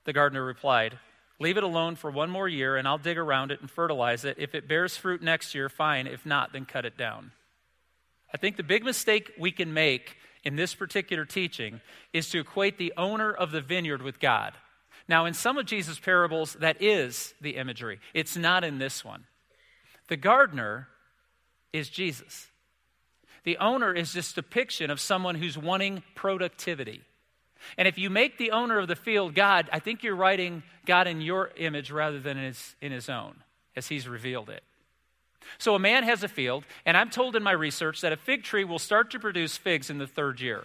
the 0.05 0.13
gardener 0.13 0.43
replied, 0.43 0.97
Leave 1.39 1.55
it 1.55 1.63
alone 1.63 1.95
for 1.95 2.09
one 2.09 2.31
more 2.31 2.47
year, 2.47 2.77
and 2.77 2.87
I'll 2.87 2.97
dig 2.97 3.15
around 3.17 3.51
it 3.51 3.61
and 3.61 3.69
fertilize 3.69 4.25
it. 4.25 4.37
If 4.39 4.55
it 4.55 4.67
bears 4.67 4.97
fruit 4.97 5.21
next 5.21 5.53
year, 5.53 5.69
fine. 5.69 6.07
If 6.07 6.25
not, 6.25 6.51
then 6.51 6.65
cut 6.65 6.85
it 6.85 6.97
down. 6.97 7.31
I 8.33 8.37
think 8.37 8.57
the 8.57 8.63
big 8.63 8.83
mistake 8.83 9.33
we 9.37 9.51
can 9.51 9.71
make 9.71 10.17
in 10.43 10.55
this 10.55 10.73
particular 10.73 11.25
teaching 11.25 11.79
is 12.11 12.27
to 12.29 12.39
equate 12.39 12.79
the 12.79 12.93
owner 12.97 13.31
of 13.31 13.51
the 13.51 13.61
vineyard 13.61 14.01
with 14.01 14.19
God. 14.19 14.53
Now, 15.07 15.25
in 15.25 15.35
some 15.35 15.59
of 15.59 15.67
Jesus' 15.67 15.99
parables, 15.99 16.53
that 16.53 16.81
is 16.81 17.35
the 17.39 17.55
imagery. 17.57 17.99
It's 18.15 18.35
not 18.35 18.63
in 18.63 18.79
this 18.79 19.05
one. 19.05 19.25
The 20.07 20.17
gardener 20.17 20.87
is 21.71 21.89
Jesus. 21.89 22.47
The 23.43 23.57
owner 23.57 23.93
is 23.93 24.15
a 24.15 24.33
depiction 24.33 24.89
of 24.89 24.99
someone 24.99 25.35
who's 25.35 25.57
wanting 25.57 26.03
productivity. 26.15 27.01
And 27.77 27.87
if 27.87 27.97
you 27.97 28.09
make 28.09 28.37
the 28.37 28.51
owner 28.51 28.79
of 28.79 28.87
the 28.87 28.95
field 28.95 29.35
God, 29.35 29.69
I 29.71 29.79
think 29.79 30.03
you're 30.03 30.15
writing 30.15 30.63
God 30.85 31.07
in 31.07 31.21
your 31.21 31.51
image 31.57 31.91
rather 31.91 32.19
than 32.19 32.37
in 32.37 32.45
his, 32.45 32.75
in 32.81 32.91
his 32.91 33.09
own, 33.09 33.35
as 33.75 33.87
he's 33.87 34.07
revealed 34.07 34.49
it. 34.49 34.63
So 35.57 35.75
a 35.75 35.79
man 35.79 36.03
has 36.03 36.23
a 36.23 36.27
field, 36.27 36.63
and 36.85 36.95
I'm 36.95 37.09
told 37.09 37.35
in 37.35 37.43
my 37.43 37.51
research 37.51 38.01
that 38.01 38.13
a 38.13 38.17
fig 38.17 38.43
tree 38.43 38.63
will 38.63 38.79
start 38.79 39.11
to 39.11 39.19
produce 39.19 39.57
figs 39.57 39.89
in 39.89 39.97
the 39.97 40.07
third 40.07 40.39
year. 40.39 40.63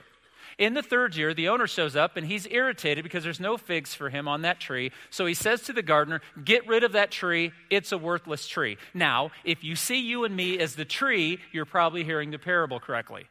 In 0.58 0.74
the 0.74 0.82
third 0.82 1.14
year, 1.14 1.34
the 1.34 1.48
owner 1.48 1.68
shows 1.68 1.94
up 1.94 2.16
and 2.16 2.26
he's 2.26 2.46
irritated 2.50 3.04
because 3.04 3.22
there's 3.22 3.38
no 3.38 3.56
figs 3.56 3.94
for 3.94 4.10
him 4.10 4.26
on 4.26 4.42
that 4.42 4.58
tree. 4.58 4.90
So 5.08 5.24
he 5.24 5.34
says 5.34 5.62
to 5.62 5.72
the 5.72 5.82
gardener, 5.82 6.20
Get 6.44 6.66
rid 6.66 6.82
of 6.82 6.92
that 6.92 7.12
tree. 7.12 7.52
It's 7.70 7.92
a 7.92 7.98
worthless 7.98 8.46
tree. 8.48 8.76
Now, 8.92 9.30
if 9.44 9.62
you 9.62 9.76
see 9.76 10.00
you 10.00 10.24
and 10.24 10.34
me 10.34 10.58
as 10.58 10.74
the 10.74 10.84
tree, 10.84 11.38
you're 11.52 11.64
probably 11.64 12.02
hearing 12.02 12.32
the 12.32 12.40
parable 12.40 12.80
correctly. 12.80 13.28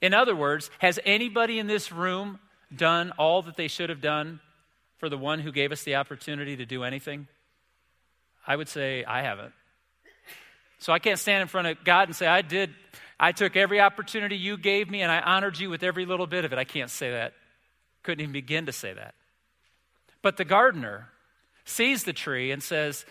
In 0.00 0.12
other 0.12 0.34
words, 0.34 0.70
has 0.78 0.98
anybody 1.04 1.60
in 1.60 1.68
this 1.68 1.92
room 1.92 2.40
done 2.74 3.12
all 3.12 3.42
that 3.42 3.56
they 3.56 3.68
should 3.68 3.90
have 3.90 4.00
done 4.00 4.40
for 4.98 5.08
the 5.08 5.18
one 5.18 5.38
who 5.38 5.52
gave 5.52 5.70
us 5.70 5.84
the 5.84 5.94
opportunity 5.94 6.56
to 6.56 6.66
do 6.66 6.82
anything? 6.82 7.28
I 8.44 8.56
would 8.56 8.68
say 8.68 9.04
I 9.04 9.22
haven't. 9.22 9.52
So 10.78 10.92
I 10.92 10.98
can't 10.98 11.18
stand 11.18 11.42
in 11.42 11.48
front 11.48 11.68
of 11.68 11.84
God 11.84 12.08
and 12.08 12.16
say, 12.16 12.26
I 12.26 12.42
did, 12.42 12.70
I 13.18 13.32
took 13.32 13.56
every 13.56 13.80
opportunity 13.80 14.36
you 14.36 14.56
gave 14.56 14.90
me 14.90 15.02
and 15.02 15.10
I 15.10 15.20
honored 15.20 15.58
you 15.58 15.70
with 15.70 15.82
every 15.82 16.06
little 16.06 16.26
bit 16.26 16.44
of 16.44 16.52
it. 16.52 16.58
I 16.58 16.64
can't 16.64 16.90
say 16.90 17.10
that. 17.10 17.32
Couldn't 18.02 18.22
even 18.22 18.32
begin 18.32 18.66
to 18.66 18.72
say 18.72 18.92
that. 18.92 19.14
But 20.22 20.36
the 20.36 20.44
gardener 20.44 21.08
sees 21.64 22.04
the 22.04 22.12
tree 22.12 22.50
and 22.50 22.62
says, 22.62 23.04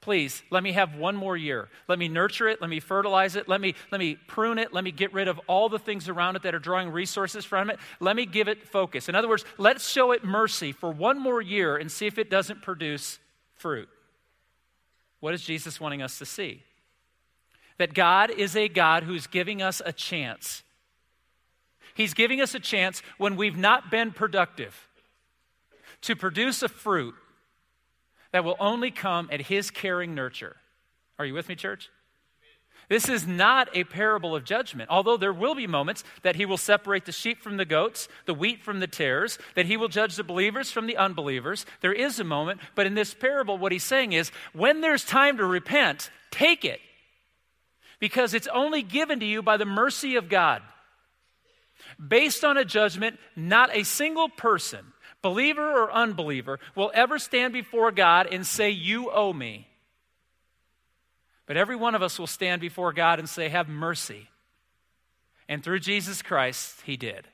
Please, 0.00 0.42
let 0.50 0.62
me 0.62 0.72
have 0.72 0.94
one 0.94 1.16
more 1.16 1.36
year. 1.36 1.68
Let 1.88 1.98
me 1.98 2.06
nurture 2.06 2.48
it. 2.48 2.60
Let 2.60 2.70
me 2.70 2.78
fertilize 2.78 3.34
it. 3.34 3.48
Let 3.48 3.60
me, 3.60 3.74
let 3.90 3.98
me 3.98 4.14
prune 4.14 4.58
it. 4.58 4.72
Let 4.72 4.84
me 4.84 4.92
get 4.92 5.12
rid 5.12 5.26
of 5.26 5.40
all 5.48 5.68
the 5.68 5.78
things 5.78 6.08
around 6.08 6.36
it 6.36 6.42
that 6.42 6.54
are 6.54 6.60
drawing 6.60 6.90
resources 6.90 7.44
from 7.44 7.68
it. 7.68 7.80
Let 7.98 8.14
me 8.14 8.24
give 8.24 8.46
it 8.46 8.68
focus. 8.68 9.08
In 9.08 9.16
other 9.16 9.28
words, 9.28 9.44
let's 9.58 9.88
show 9.88 10.12
it 10.12 10.22
mercy 10.22 10.70
for 10.70 10.92
one 10.92 11.18
more 11.20 11.42
year 11.42 11.76
and 11.76 11.90
see 11.90 12.06
if 12.06 12.16
it 12.16 12.30
doesn't 12.30 12.62
produce 12.62 13.18
fruit. 13.56 13.88
What 15.18 15.34
is 15.34 15.42
Jesus 15.42 15.80
wanting 15.80 16.00
us 16.00 16.18
to 16.18 16.26
see? 16.26 16.62
That 17.78 17.94
God 17.94 18.30
is 18.30 18.56
a 18.56 18.68
God 18.68 19.04
who's 19.04 19.26
giving 19.26 19.62
us 19.62 19.80
a 19.84 19.92
chance. 19.92 20.62
He's 21.94 22.14
giving 22.14 22.40
us 22.40 22.54
a 22.54 22.60
chance 22.60 23.02
when 23.16 23.36
we've 23.36 23.56
not 23.56 23.90
been 23.90 24.12
productive 24.12 24.88
to 26.02 26.14
produce 26.14 26.62
a 26.62 26.68
fruit 26.68 27.14
that 28.30 28.44
will 28.44 28.56
only 28.60 28.90
come 28.90 29.28
at 29.32 29.42
His 29.42 29.70
caring 29.70 30.14
nurture. 30.14 30.56
Are 31.18 31.24
you 31.24 31.34
with 31.34 31.48
me, 31.48 31.54
church? 31.54 31.90
This 32.88 33.08
is 33.08 33.26
not 33.26 33.68
a 33.74 33.84
parable 33.84 34.34
of 34.34 34.44
judgment, 34.44 34.88
although 34.90 35.18
there 35.18 35.32
will 35.32 35.54
be 35.54 35.66
moments 35.66 36.04
that 36.22 36.36
he 36.36 36.46
will 36.46 36.56
separate 36.56 37.04
the 37.04 37.12
sheep 37.12 37.42
from 37.42 37.58
the 37.58 37.66
goats, 37.66 38.08
the 38.24 38.32
wheat 38.32 38.62
from 38.62 38.80
the 38.80 38.86
tares, 38.86 39.38
that 39.54 39.66
he 39.66 39.76
will 39.76 39.88
judge 39.88 40.16
the 40.16 40.24
believers 40.24 40.70
from 40.70 40.86
the 40.86 40.96
unbelievers. 40.96 41.66
There 41.82 41.92
is 41.92 42.18
a 42.18 42.24
moment, 42.24 42.60
but 42.74 42.86
in 42.86 42.94
this 42.94 43.12
parable, 43.12 43.58
what 43.58 43.72
he's 43.72 43.84
saying 43.84 44.14
is 44.14 44.30
when 44.54 44.80
there's 44.80 45.04
time 45.04 45.36
to 45.36 45.44
repent, 45.44 46.10
take 46.30 46.64
it 46.64 46.80
because 47.98 48.34
it's 48.34 48.48
only 48.48 48.82
given 48.82 49.20
to 49.20 49.26
you 49.26 49.42
by 49.42 49.56
the 49.56 49.64
mercy 49.64 50.16
of 50.16 50.28
God. 50.28 50.62
Based 52.04 52.44
on 52.44 52.56
a 52.56 52.64
judgment, 52.64 53.18
not 53.34 53.74
a 53.74 53.82
single 53.82 54.28
person, 54.28 54.84
believer 55.22 55.82
or 55.82 55.92
unbeliever, 55.92 56.60
will 56.74 56.90
ever 56.94 57.18
stand 57.18 57.52
before 57.52 57.90
God 57.90 58.28
and 58.30 58.46
say, 58.46 58.70
You 58.70 59.10
owe 59.10 59.32
me. 59.32 59.66
But 61.46 61.56
every 61.56 61.76
one 61.76 61.94
of 61.94 62.02
us 62.02 62.18
will 62.18 62.26
stand 62.26 62.60
before 62.60 62.92
God 62.92 63.18
and 63.18 63.28
say, 63.28 63.48
Have 63.48 63.68
mercy. 63.68 64.28
And 65.48 65.64
through 65.64 65.80
Jesus 65.80 66.22
Christ, 66.22 66.82
He 66.84 66.96
did. 66.96 67.26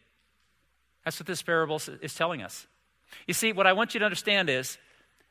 That's 1.04 1.20
what 1.20 1.26
this 1.26 1.42
parable 1.42 1.80
is 2.00 2.14
telling 2.14 2.40
us. 2.40 2.66
You 3.26 3.34
see, 3.34 3.52
what 3.52 3.66
I 3.66 3.74
want 3.74 3.92
you 3.94 4.00
to 4.00 4.06
understand 4.06 4.48
is 4.48 4.78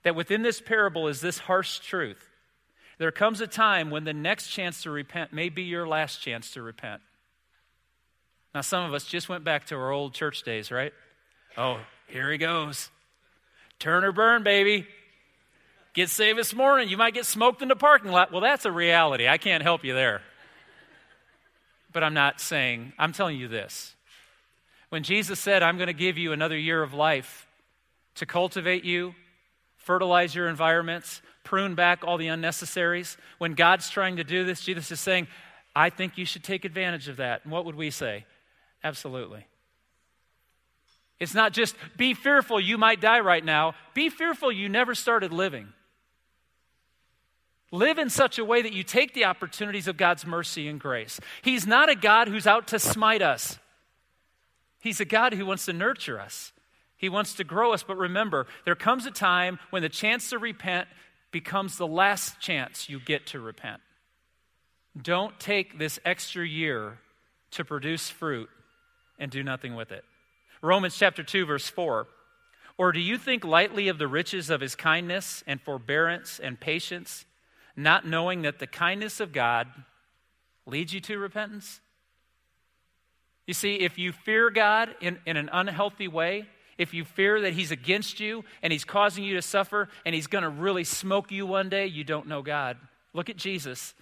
that 0.04 0.16
within 0.16 0.44
this 0.44 0.62
parable 0.62 1.08
is 1.08 1.22
this 1.22 1.40
harsh 1.40 1.80
truth 1.80 2.30
there 2.98 3.12
comes 3.12 3.42
a 3.42 3.48
time 3.48 3.90
when 3.90 4.04
the 4.04 4.14
next 4.14 4.48
chance 4.48 4.84
to 4.84 4.92
repent 4.92 5.34
may 5.34 5.50
be 5.50 5.64
your 5.64 5.88
last 5.88 6.22
chance 6.22 6.52
to 6.52 6.62
repent. 6.62 7.02
Now, 8.54 8.62
some 8.62 8.86
of 8.86 8.94
us 8.94 9.06
just 9.06 9.30
went 9.30 9.44
back 9.44 9.66
to 9.68 9.76
our 9.76 9.92
old 9.92 10.14
church 10.14 10.44
days, 10.44 10.72
right? 10.72 10.94
Oh, 11.58 11.80
here 12.08 12.32
he 12.32 12.38
goes. 12.38 12.90
Turn 13.80 14.04
or 14.04 14.12
burn, 14.12 14.44
baby. 14.44 14.88
Get 15.94 16.10
saved 16.10 16.40
this 16.40 16.54
morning. 16.54 16.90
You 16.90 16.98
might 16.98 17.14
get 17.14 17.26
smoked 17.26 17.62
in 17.62 17.68
the 17.68 17.76
parking 17.76 18.12
lot. 18.12 18.32
Well, 18.32 18.42
that's 18.42 18.66
a 18.66 18.72
reality. 18.72 19.28
I 19.28 19.38
can't 19.38 19.64
help 19.64 19.84
you 19.84 19.94
there. 19.94 20.22
But 21.92 22.04
I'm 22.04 22.14
not 22.14 22.40
saying, 22.40 22.94
I'm 22.98 23.12
telling 23.12 23.38
you 23.38 23.48
this. 23.48 23.96
When 24.90 25.04
Jesus 25.04 25.40
said, 25.40 25.64
I'm 25.64 25.78
going 25.78 25.88
to 25.88 25.94
give 25.94 26.18
you 26.18 26.32
another 26.32 26.58
year 26.58 26.82
of 26.82 26.94
life 26.94 27.48
to 28.16 28.26
cultivate 28.26 28.84
you, 28.84 29.14
fertilize 29.78 30.34
your 30.34 30.48
environments, 30.48 31.22
prune 31.54 31.76
back 31.76 32.04
all 32.04 32.18
the 32.18 32.26
unnecessaries. 32.26 33.16
When 33.38 33.54
God's 33.54 33.88
trying 33.88 34.16
to 34.16 34.24
do 34.24 34.44
this, 34.44 34.62
Jesus 34.62 34.90
is 34.90 35.00
saying, 35.00 35.28
I 35.76 35.92
think 35.92 36.18
you 36.18 36.26
should 36.26 36.44
take 36.44 36.66
advantage 36.66 37.08
of 37.10 37.18
that. 37.18 37.42
And 37.44 37.52
what 37.52 37.66
would 37.66 37.76
we 37.76 37.92
say? 37.92 38.26
Absolutely. 38.84 39.46
It's 41.20 41.36
not 41.36 41.54
just 41.54 41.76
be 41.96 42.16
fearful 42.16 42.60
you 42.60 42.80
might 42.80 43.00
die 43.00 43.20
right 43.20 43.46
now, 43.46 43.76
be 43.94 44.10
fearful 44.10 44.52
you 44.52 44.68
never 44.68 44.96
started 44.96 45.32
living. 45.32 45.68
Live 47.72 48.00
in 48.00 48.10
such 48.10 48.40
a 48.40 48.46
way 48.46 48.64
that 48.64 48.74
you 48.74 48.82
take 48.82 49.14
the 49.14 49.26
opportunities 49.26 49.88
of 49.88 49.96
God's 49.96 50.26
mercy 50.26 50.68
and 50.68 50.80
grace. 50.80 51.20
He's 51.44 51.68
not 51.68 51.88
a 51.88 51.94
God 51.94 52.30
who's 52.30 52.48
out 52.48 52.66
to 52.70 52.80
smite 52.80 53.22
us, 53.22 53.60
He's 54.80 55.00
a 55.00 55.06
God 55.06 55.36
who 55.36 55.46
wants 55.46 55.66
to 55.66 55.74
nurture 55.74 56.20
us. 56.20 56.52
He 57.04 57.10
wants 57.10 57.34
to 57.34 57.44
grow 57.44 57.74
us, 57.74 57.84
but 57.84 57.98
remember, 57.98 58.48
there 58.64 58.76
comes 58.76 59.06
a 59.06 59.12
time 59.12 59.60
when 59.72 59.82
the 59.82 59.90
chance 59.90 60.30
to 60.30 60.40
repent 60.40 60.88
becomes 61.34 61.78
the 61.78 61.88
last 61.88 62.40
chance 62.40 62.88
you 62.88 63.00
get 63.00 63.28
to 63.28 63.40
repent. 63.42 63.82
Don't 65.00 65.38
take 65.40 65.78
this 65.78 66.00
extra 66.06 66.48
year 66.48 67.00
to 67.52 67.66
produce 67.66 68.10
fruit 68.10 68.50
and 69.20 69.30
do 69.30 69.44
nothing 69.44 69.76
with 69.76 69.92
it. 69.92 70.06
Romans 70.62 70.96
chapter 70.98 71.24
2 71.24 71.46
verse 71.46 71.68
4. 71.68 72.08
Or 72.78 72.92
do 72.92 73.00
you 73.00 73.18
think 73.18 73.44
lightly 73.44 73.88
of 73.90 73.98
the 73.98 74.08
riches 74.08 74.50
of 74.50 74.62
his 74.62 74.76
kindness 74.76 75.44
and 75.46 75.62
forbearance 75.62 76.40
and 76.40 76.60
patience, 76.60 77.26
not 77.76 78.08
knowing 78.08 78.44
that 78.44 78.60
the 78.60 78.68
kindness 78.68 79.20
of 79.20 79.34
God 79.34 79.68
leads 80.66 80.94
you 80.94 81.00
to 81.02 81.20
repentance? 81.20 81.82
You 83.46 83.54
see, 83.54 83.76
if 83.76 83.98
you 83.98 84.12
fear 84.12 84.50
God 84.50 84.96
in, 85.02 85.20
in 85.26 85.38
an 85.38 85.50
unhealthy 85.52 86.08
way, 86.08 86.48
if 86.78 86.94
you 86.94 87.06
fear 87.06 87.42
that 87.42 87.54
he's 87.54 87.72
against 87.72 88.20
you 88.20 88.44
and 88.62 88.74
he's 88.74 88.86
causing 88.86 89.24
you 89.24 89.36
to 89.36 89.42
suffer 89.42 89.90
and 90.06 90.16
he's 90.16 90.28
going 90.28 90.44
to 90.44 90.50
really 90.50 90.84
smoke 90.84 91.32
you 91.32 91.46
one 91.46 91.70
day, 91.70 91.86
you 91.86 92.04
don't 92.04 92.28
know 92.28 92.42
God. 92.42 92.78
Look 93.14 93.30
at 93.30 93.38
Jesus. 93.38 93.94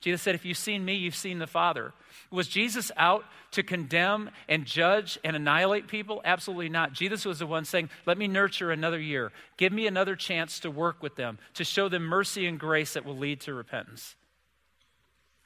Jesus 0.00 0.22
said, 0.22 0.34
If 0.34 0.44
you've 0.44 0.56
seen 0.56 0.84
me, 0.84 0.94
you've 0.94 1.14
seen 1.14 1.38
the 1.38 1.46
Father. 1.46 1.92
Was 2.30 2.48
Jesus 2.48 2.90
out 2.96 3.24
to 3.52 3.62
condemn 3.62 4.30
and 4.48 4.64
judge 4.64 5.18
and 5.24 5.36
annihilate 5.36 5.88
people? 5.88 6.22
Absolutely 6.24 6.68
not. 6.68 6.92
Jesus 6.92 7.24
was 7.24 7.40
the 7.40 7.46
one 7.46 7.64
saying, 7.64 7.90
Let 8.06 8.16
me 8.16 8.28
nurture 8.28 8.70
another 8.70 9.00
year. 9.00 9.32
Give 9.56 9.72
me 9.72 9.86
another 9.86 10.16
chance 10.16 10.60
to 10.60 10.70
work 10.70 11.02
with 11.02 11.16
them, 11.16 11.38
to 11.54 11.64
show 11.64 11.88
them 11.88 12.04
mercy 12.04 12.46
and 12.46 12.58
grace 12.58 12.94
that 12.94 13.04
will 13.04 13.16
lead 13.16 13.40
to 13.42 13.54
repentance. 13.54 14.16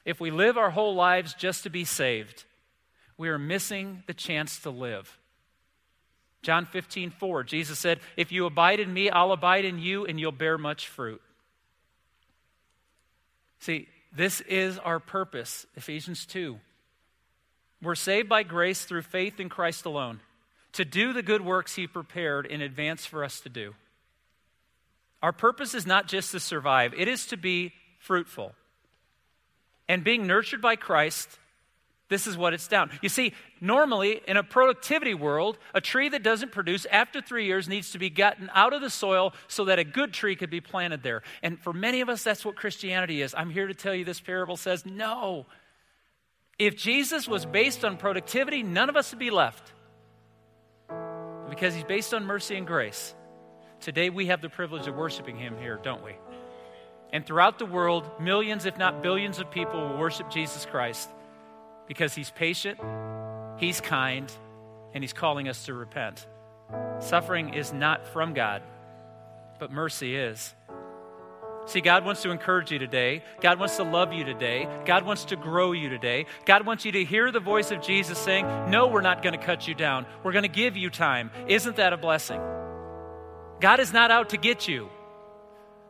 If 0.05 0.19
we 0.19 0.31
live 0.31 0.57
our 0.57 0.69
whole 0.69 0.95
lives 0.95 1.33
just 1.33 1.63
to 1.63 1.69
be 1.69 1.83
saved, 1.83 2.45
we 3.17 3.29
are 3.29 3.39
missing 3.39 4.03
the 4.07 4.13
chance 4.13 4.59
to 4.59 4.69
live. 4.69 5.17
John 6.45 6.67
15, 6.67 7.09
4, 7.09 7.43
Jesus 7.43 7.79
said, 7.79 7.99
If 8.15 8.31
you 8.31 8.45
abide 8.45 8.79
in 8.79 8.93
me, 8.93 9.09
I'll 9.09 9.31
abide 9.31 9.65
in 9.65 9.79
you, 9.79 10.05
and 10.05 10.19
you'll 10.19 10.31
bear 10.31 10.59
much 10.59 10.87
fruit. 10.87 11.19
See, 13.57 13.87
this 14.15 14.41
is 14.41 14.77
our 14.77 14.99
purpose, 14.99 15.65
Ephesians 15.75 16.23
2. 16.27 16.59
We're 17.81 17.95
saved 17.95 18.29
by 18.29 18.43
grace 18.43 18.85
through 18.85 19.01
faith 19.01 19.39
in 19.39 19.49
Christ 19.49 19.87
alone, 19.87 20.19
to 20.73 20.85
do 20.85 21.13
the 21.13 21.23
good 21.23 21.41
works 21.41 21.73
He 21.73 21.87
prepared 21.87 22.45
in 22.45 22.61
advance 22.61 23.07
for 23.07 23.23
us 23.23 23.39
to 23.39 23.49
do. 23.49 23.73
Our 25.23 25.33
purpose 25.33 25.73
is 25.73 25.87
not 25.87 26.07
just 26.07 26.29
to 26.33 26.39
survive, 26.39 26.93
it 26.95 27.07
is 27.07 27.25
to 27.27 27.37
be 27.37 27.73
fruitful. 27.97 28.53
And 29.89 30.03
being 30.03 30.27
nurtured 30.27 30.61
by 30.61 30.75
Christ 30.75 31.39
this 32.07 32.27
is 32.27 32.37
what 32.37 32.53
it's 32.53 32.67
down. 32.67 32.91
You 33.01 33.09
see, 33.09 33.33
normally 33.59 34.21
in 34.27 34.37
a 34.37 34.43
productivity 34.43 35.15
world, 35.15 35.57
a 35.73 35.81
tree 35.81 36.07
that 36.09 36.21
doesn't 36.21 36.51
produce 36.51 36.85
after 36.91 37.19
three 37.19 37.45
years 37.45 37.67
needs 37.67 37.91
to 37.91 37.99
be 37.99 38.11
gotten 38.11 38.49
out 38.53 38.73
of 38.73 38.81
the 38.81 38.91
soil 38.91 39.33
so 39.47 39.65
that 39.65 39.79
a 39.79 39.83
good 39.83 40.13
tree 40.13 40.35
could 40.35 40.51
be 40.51 40.61
planted 40.61 41.01
there. 41.01 41.23
And 41.41 41.59
for 41.59 41.73
many 41.73 42.01
of 42.01 42.09
us, 42.09 42.23
that's 42.23 42.45
what 42.45 42.55
Christianity 42.55 43.23
is. 43.23 43.33
I'm 43.35 43.49
here 43.49 43.65
to 43.65 43.73
tell 43.73 43.95
you 43.95 44.05
this 44.05 44.19
parable 44.19 44.55
says 44.55 44.85
no. 44.85 45.47
If 46.59 46.77
Jesus 46.77 47.27
was 47.27 47.45
based 47.45 47.83
on 47.83 47.97
productivity, 47.97 48.61
none 48.61 48.89
of 48.89 48.95
us 48.95 49.11
would 49.11 49.19
be 49.19 49.31
left 49.31 49.73
because 51.49 51.73
he's 51.73 51.83
based 51.83 52.13
on 52.13 52.25
mercy 52.25 52.55
and 52.55 52.67
grace. 52.67 53.15
Today 53.79 54.11
we 54.11 54.27
have 54.27 54.41
the 54.41 54.49
privilege 54.49 54.85
of 54.87 54.95
worshiping 54.95 55.37
him 55.37 55.57
here, 55.57 55.79
don't 55.81 56.03
we? 56.03 56.15
And 57.11 57.25
throughout 57.25 57.57
the 57.57 57.65
world, 57.65 58.09
millions, 58.19 58.65
if 58.65 58.77
not 58.77 59.01
billions, 59.01 59.39
of 59.39 59.49
people 59.49 59.89
will 59.89 59.97
worship 59.97 60.29
Jesus 60.29 60.65
Christ 60.65 61.09
because 61.87 62.13
He's 62.13 62.31
patient, 62.31 62.79
He's 63.57 63.81
kind, 63.81 64.31
and 64.93 65.03
He's 65.03 65.13
calling 65.13 65.47
us 65.47 65.65
to 65.65 65.73
repent. 65.73 66.25
Suffering 66.99 67.53
is 67.53 67.73
not 67.73 68.05
from 68.07 68.33
God, 68.33 68.63
but 69.59 69.71
mercy 69.71 70.15
is. 70.15 70.53
See, 71.67 71.81
God 71.81 72.05
wants 72.05 72.21
to 72.21 72.29
encourage 72.29 72.71
you 72.71 72.77
today. 72.77 73.23
God 73.41 73.59
wants 73.59 73.77
to 73.77 73.83
love 73.83 74.13
you 74.13 74.23
today. 74.23 74.67
God 74.85 75.03
wants 75.03 75.25
to 75.25 75.35
grow 75.35 75.71
you 75.71 75.89
today. 75.89 76.27
God 76.45 76.65
wants 76.65 76.85
you 76.85 76.91
to 76.91 77.03
hear 77.03 77.31
the 77.31 77.39
voice 77.39 77.71
of 77.71 77.81
Jesus 77.81 78.19
saying, 78.19 78.45
No, 78.69 78.87
we're 78.87 79.01
not 79.01 79.23
going 79.23 79.37
to 79.37 79.43
cut 79.43 79.67
you 79.67 79.73
down. 79.73 80.05
We're 80.23 80.31
going 80.31 80.43
to 80.43 80.47
give 80.47 80.77
you 80.77 80.89
time. 80.89 81.31
Isn't 81.47 81.77
that 81.77 81.91
a 81.91 81.97
blessing? 81.97 82.39
God 83.59 83.79
is 83.79 83.91
not 83.91 84.11
out 84.11 84.29
to 84.29 84.37
get 84.37 84.67
you, 84.67 84.89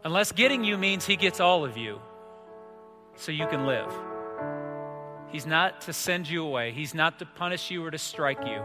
unless 0.03 0.31
getting 0.31 0.63
you 0.63 0.77
means 0.77 1.05
He 1.05 1.17
gets 1.17 1.39
all 1.39 1.65
of 1.65 1.77
you 1.77 1.99
so 3.15 3.31
you 3.31 3.47
can 3.47 3.65
live. 3.65 3.91
He's 5.35 5.45
not 5.45 5.81
to 5.81 5.91
send 5.91 6.29
you 6.29 6.45
away, 6.45 6.71
He's 6.71 6.93
not 6.93 7.19
to 7.19 7.25
punish 7.25 7.69
you 7.69 7.83
or 7.83 7.91
to 7.91 7.97
strike 7.97 8.47
you. 8.47 8.63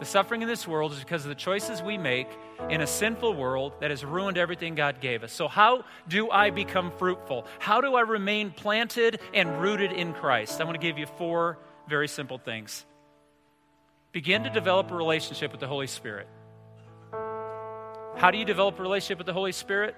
The 0.00 0.04
suffering 0.04 0.42
in 0.42 0.48
this 0.48 0.68
world 0.68 0.92
is 0.92 0.98
because 0.98 1.24
of 1.24 1.30
the 1.30 1.34
choices 1.34 1.80
we 1.80 1.96
make 1.96 2.28
in 2.68 2.82
a 2.82 2.86
sinful 2.86 3.34
world 3.34 3.72
that 3.80 3.88
has 3.88 4.04
ruined 4.04 4.36
everything 4.36 4.74
God 4.74 5.00
gave 5.00 5.24
us. 5.24 5.32
So, 5.32 5.48
how 5.48 5.86
do 6.06 6.30
I 6.30 6.50
become 6.50 6.92
fruitful? 6.98 7.46
How 7.58 7.80
do 7.80 7.94
I 7.94 8.02
remain 8.02 8.50
planted 8.50 9.18
and 9.32 9.62
rooted 9.62 9.92
in 9.92 10.12
Christ? 10.12 10.60
I 10.60 10.64
want 10.64 10.74
to 10.74 10.86
give 10.86 10.98
you 10.98 11.06
four 11.06 11.58
very 11.88 12.06
simple 12.06 12.36
things. 12.36 12.84
Begin 14.12 14.44
to 14.44 14.50
develop 14.50 14.90
a 14.90 14.94
relationship 14.94 15.52
with 15.52 15.60
the 15.60 15.68
Holy 15.68 15.86
Spirit. 15.86 16.28
How 18.16 18.30
do 18.30 18.36
you 18.36 18.44
develop 18.44 18.78
a 18.78 18.82
relationship 18.82 19.16
with 19.16 19.26
the 19.26 19.32
Holy 19.32 19.52
Spirit? 19.52 19.94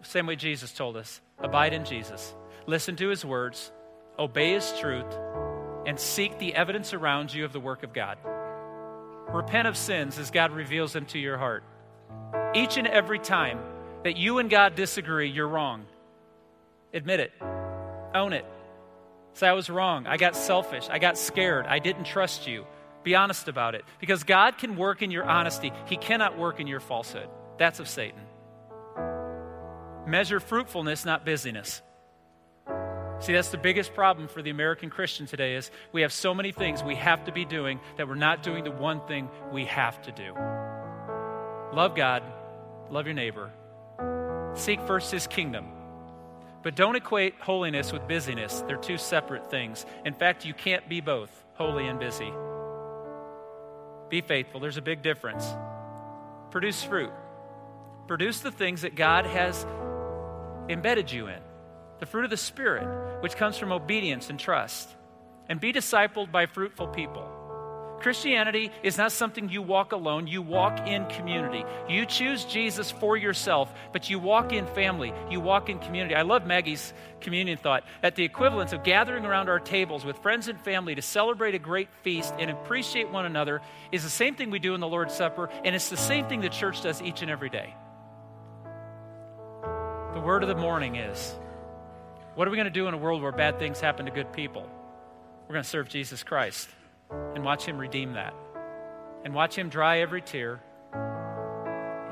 Same 0.00 0.26
way 0.26 0.36
Jesus 0.36 0.72
told 0.72 0.96
us 0.96 1.20
abide 1.38 1.74
in 1.74 1.84
Jesus, 1.84 2.34
listen 2.66 2.96
to 2.96 3.08
his 3.08 3.26
words, 3.26 3.72
obey 4.18 4.52
his 4.52 4.72
truth, 4.78 5.16
and 5.86 5.98
seek 5.98 6.38
the 6.38 6.54
evidence 6.54 6.92
around 6.92 7.32
you 7.32 7.44
of 7.44 7.52
the 7.52 7.60
work 7.60 7.82
of 7.82 7.92
God. 7.92 8.18
Repent 9.28 9.68
of 9.68 9.76
sins 9.76 10.18
as 10.18 10.30
God 10.30 10.52
reveals 10.52 10.92
them 10.92 11.06
to 11.06 11.18
your 11.18 11.38
heart. 11.38 11.62
Each 12.54 12.76
and 12.76 12.86
every 12.86 13.18
time 13.18 13.58
that 14.04 14.16
you 14.16 14.38
and 14.38 14.48
God 14.48 14.74
disagree, 14.74 15.28
you're 15.28 15.48
wrong. 15.48 15.84
Admit 16.92 17.20
it. 17.20 17.32
Own 18.14 18.32
it. 18.32 18.44
Say, 19.34 19.46
I 19.46 19.52
was 19.52 19.70
wrong. 19.70 20.06
I 20.06 20.16
got 20.16 20.34
selfish. 20.34 20.88
I 20.90 20.98
got 20.98 21.18
scared. 21.18 21.66
I 21.66 21.78
didn't 21.78 22.04
trust 22.04 22.46
you. 22.46 22.66
Be 23.04 23.14
honest 23.14 23.48
about 23.48 23.74
it. 23.74 23.84
Because 24.00 24.24
God 24.24 24.58
can 24.58 24.76
work 24.76 25.02
in 25.02 25.10
your 25.10 25.24
honesty, 25.24 25.72
He 25.86 25.96
cannot 25.96 26.38
work 26.38 26.58
in 26.58 26.66
your 26.66 26.80
falsehood. 26.80 27.28
That's 27.58 27.80
of 27.80 27.88
Satan. 27.88 28.20
Measure 30.06 30.40
fruitfulness, 30.40 31.04
not 31.04 31.24
busyness. 31.24 31.82
See, 33.20 33.32
that's 33.32 33.48
the 33.48 33.58
biggest 33.58 33.94
problem 33.94 34.28
for 34.28 34.42
the 34.42 34.50
American 34.50 34.90
Christian 34.90 35.26
today 35.26 35.56
is 35.56 35.72
we 35.90 36.02
have 36.02 36.12
so 36.12 36.32
many 36.32 36.52
things 36.52 36.84
we 36.84 36.94
have 36.94 37.24
to 37.24 37.32
be 37.32 37.44
doing 37.44 37.80
that 37.96 38.06
we're 38.06 38.14
not 38.14 38.44
doing 38.44 38.62
the 38.62 38.70
one 38.70 39.04
thing 39.06 39.28
we 39.52 39.64
have 39.64 40.00
to 40.02 40.12
do. 40.12 40.34
Love 41.76 41.96
God, 41.96 42.22
love 42.90 43.06
your 43.06 43.14
neighbor. 43.14 43.50
Seek 44.54 44.80
first 44.82 45.10
his 45.10 45.26
kingdom. 45.26 45.66
But 46.62 46.76
don't 46.76 46.94
equate 46.94 47.34
holiness 47.40 47.92
with 47.92 48.06
busyness. 48.06 48.62
They're 48.66 48.76
two 48.76 48.98
separate 48.98 49.50
things. 49.50 49.84
In 50.04 50.14
fact, 50.14 50.44
you 50.44 50.54
can't 50.54 50.88
be 50.88 51.00
both, 51.00 51.30
holy 51.54 51.88
and 51.88 51.98
busy. 51.98 52.32
Be 54.08 54.20
faithful. 54.20 54.60
There's 54.60 54.76
a 54.76 54.82
big 54.82 55.02
difference. 55.02 55.44
Produce 56.50 56.82
fruit. 56.84 57.12
Produce 58.06 58.40
the 58.40 58.52
things 58.52 58.82
that 58.82 58.94
God 58.94 59.26
has 59.26 59.66
embedded 60.68 61.10
you 61.10 61.26
in 61.26 61.40
the 62.00 62.06
fruit 62.06 62.24
of 62.24 62.30
the 62.30 62.36
Spirit, 62.36 63.22
which 63.22 63.36
comes 63.36 63.56
from 63.56 63.72
obedience 63.72 64.30
and 64.30 64.38
trust. 64.38 64.88
And 65.48 65.60
be 65.60 65.72
discipled 65.72 66.30
by 66.30 66.46
fruitful 66.46 66.88
people. 66.88 67.26
Christianity 68.00 68.70
is 68.82 68.96
not 68.96 69.12
something 69.12 69.48
you 69.48 69.60
walk 69.60 69.92
alone, 69.92 70.26
you 70.26 70.40
walk 70.40 70.86
in 70.86 71.06
community. 71.06 71.64
You 71.88 72.06
choose 72.06 72.44
Jesus 72.44 72.90
for 72.90 73.16
yourself, 73.16 73.72
but 73.92 74.08
you 74.08 74.18
walk 74.18 74.52
in 74.52 74.66
family, 74.68 75.12
you 75.30 75.40
walk 75.40 75.68
in 75.68 75.78
community. 75.78 76.14
I 76.14 76.22
love 76.22 76.46
Maggie's 76.46 76.92
communion 77.20 77.58
thought 77.58 77.84
that 78.02 78.14
the 78.14 78.24
equivalence 78.24 78.72
of 78.72 78.84
gathering 78.84 79.24
around 79.24 79.48
our 79.48 79.58
tables 79.58 80.04
with 80.04 80.18
friends 80.18 80.48
and 80.48 80.60
family 80.60 80.94
to 80.94 81.02
celebrate 81.02 81.54
a 81.54 81.58
great 81.58 81.88
feast 82.02 82.32
and 82.38 82.50
appreciate 82.50 83.10
one 83.10 83.26
another 83.26 83.60
is 83.90 84.04
the 84.04 84.10
same 84.10 84.36
thing 84.36 84.50
we 84.50 84.60
do 84.60 84.74
in 84.74 84.80
the 84.80 84.88
Lord's 84.88 85.14
Supper, 85.14 85.50
and 85.64 85.74
it's 85.74 85.88
the 85.88 85.96
same 85.96 86.28
thing 86.28 86.40
the 86.40 86.48
church 86.48 86.82
does 86.82 87.02
each 87.02 87.22
and 87.22 87.30
every 87.30 87.50
day. 87.50 87.74
The 90.14 90.20
word 90.20 90.42
of 90.42 90.48
the 90.48 90.54
morning 90.54 90.96
is 90.96 91.34
what 92.38 92.46
are 92.46 92.52
we 92.52 92.56
going 92.56 92.66
to 92.66 92.70
do 92.70 92.86
in 92.86 92.94
a 92.94 92.98
world 92.98 93.20
where 93.20 93.32
bad 93.32 93.58
things 93.58 93.80
happen 93.80 94.06
to 94.06 94.12
good 94.12 94.32
people? 94.32 94.64
We're 95.48 95.54
going 95.54 95.64
to 95.64 95.68
serve 95.68 95.88
Jesus 95.88 96.22
Christ 96.22 96.68
and 97.34 97.42
watch 97.42 97.64
Him 97.64 97.76
redeem 97.78 98.12
that, 98.12 98.32
and 99.24 99.34
watch 99.34 99.58
Him 99.58 99.68
dry 99.68 100.02
every 100.02 100.22
tear 100.22 100.62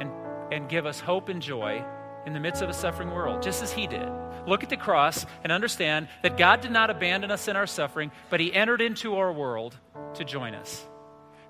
and, 0.00 0.10
and 0.50 0.68
give 0.68 0.84
us 0.84 0.98
hope 0.98 1.28
and 1.28 1.40
joy 1.40 1.84
in 2.26 2.32
the 2.32 2.40
midst 2.40 2.60
of 2.60 2.68
a 2.68 2.72
suffering 2.72 3.12
world, 3.12 3.40
just 3.40 3.62
as 3.62 3.70
He 3.70 3.86
did. 3.86 4.08
Look 4.48 4.64
at 4.64 4.68
the 4.68 4.76
cross 4.76 5.24
and 5.44 5.52
understand 5.52 6.08
that 6.24 6.36
God 6.36 6.60
did 6.60 6.72
not 6.72 6.90
abandon 6.90 7.30
us 7.30 7.46
in 7.46 7.54
our 7.54 7.68
suffering, 7.68 8.10
but 8.28 8.40
He 8.40 8.52
entered 8.52 8.80
into 8.80 9.14
our 9.18 9.32
world 9.32 9.76
to 10.14 10.24
join 10.24 10.56
us. 10.56 10.84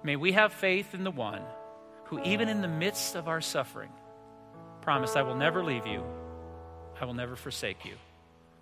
May 0.02 0.16
we 0.16 0.32
have 0.32 0.52
faith 0.52 0.92
in 0.92 1.02
the 1.02 1.10
one 1.10 1.40
who, 2.04 2.22
even 2.24 2.50
in 2.50 2.60
the 2.60 2.68
midst 2.68 3.14
of 3.14 3.26
our 3.26 3.40
suffering, 3.40 3.92
promised, 4.82 5.16
I 5.16 5.22
will 5.22 5.34
never 5.34 5.64
leave 5.64 5.86
you, 5.86 6.04
I 7.00 7.06
will 7.06 7.14
never 7.14 7.36
forsake 7.36 7.86
you. 7.86 7.94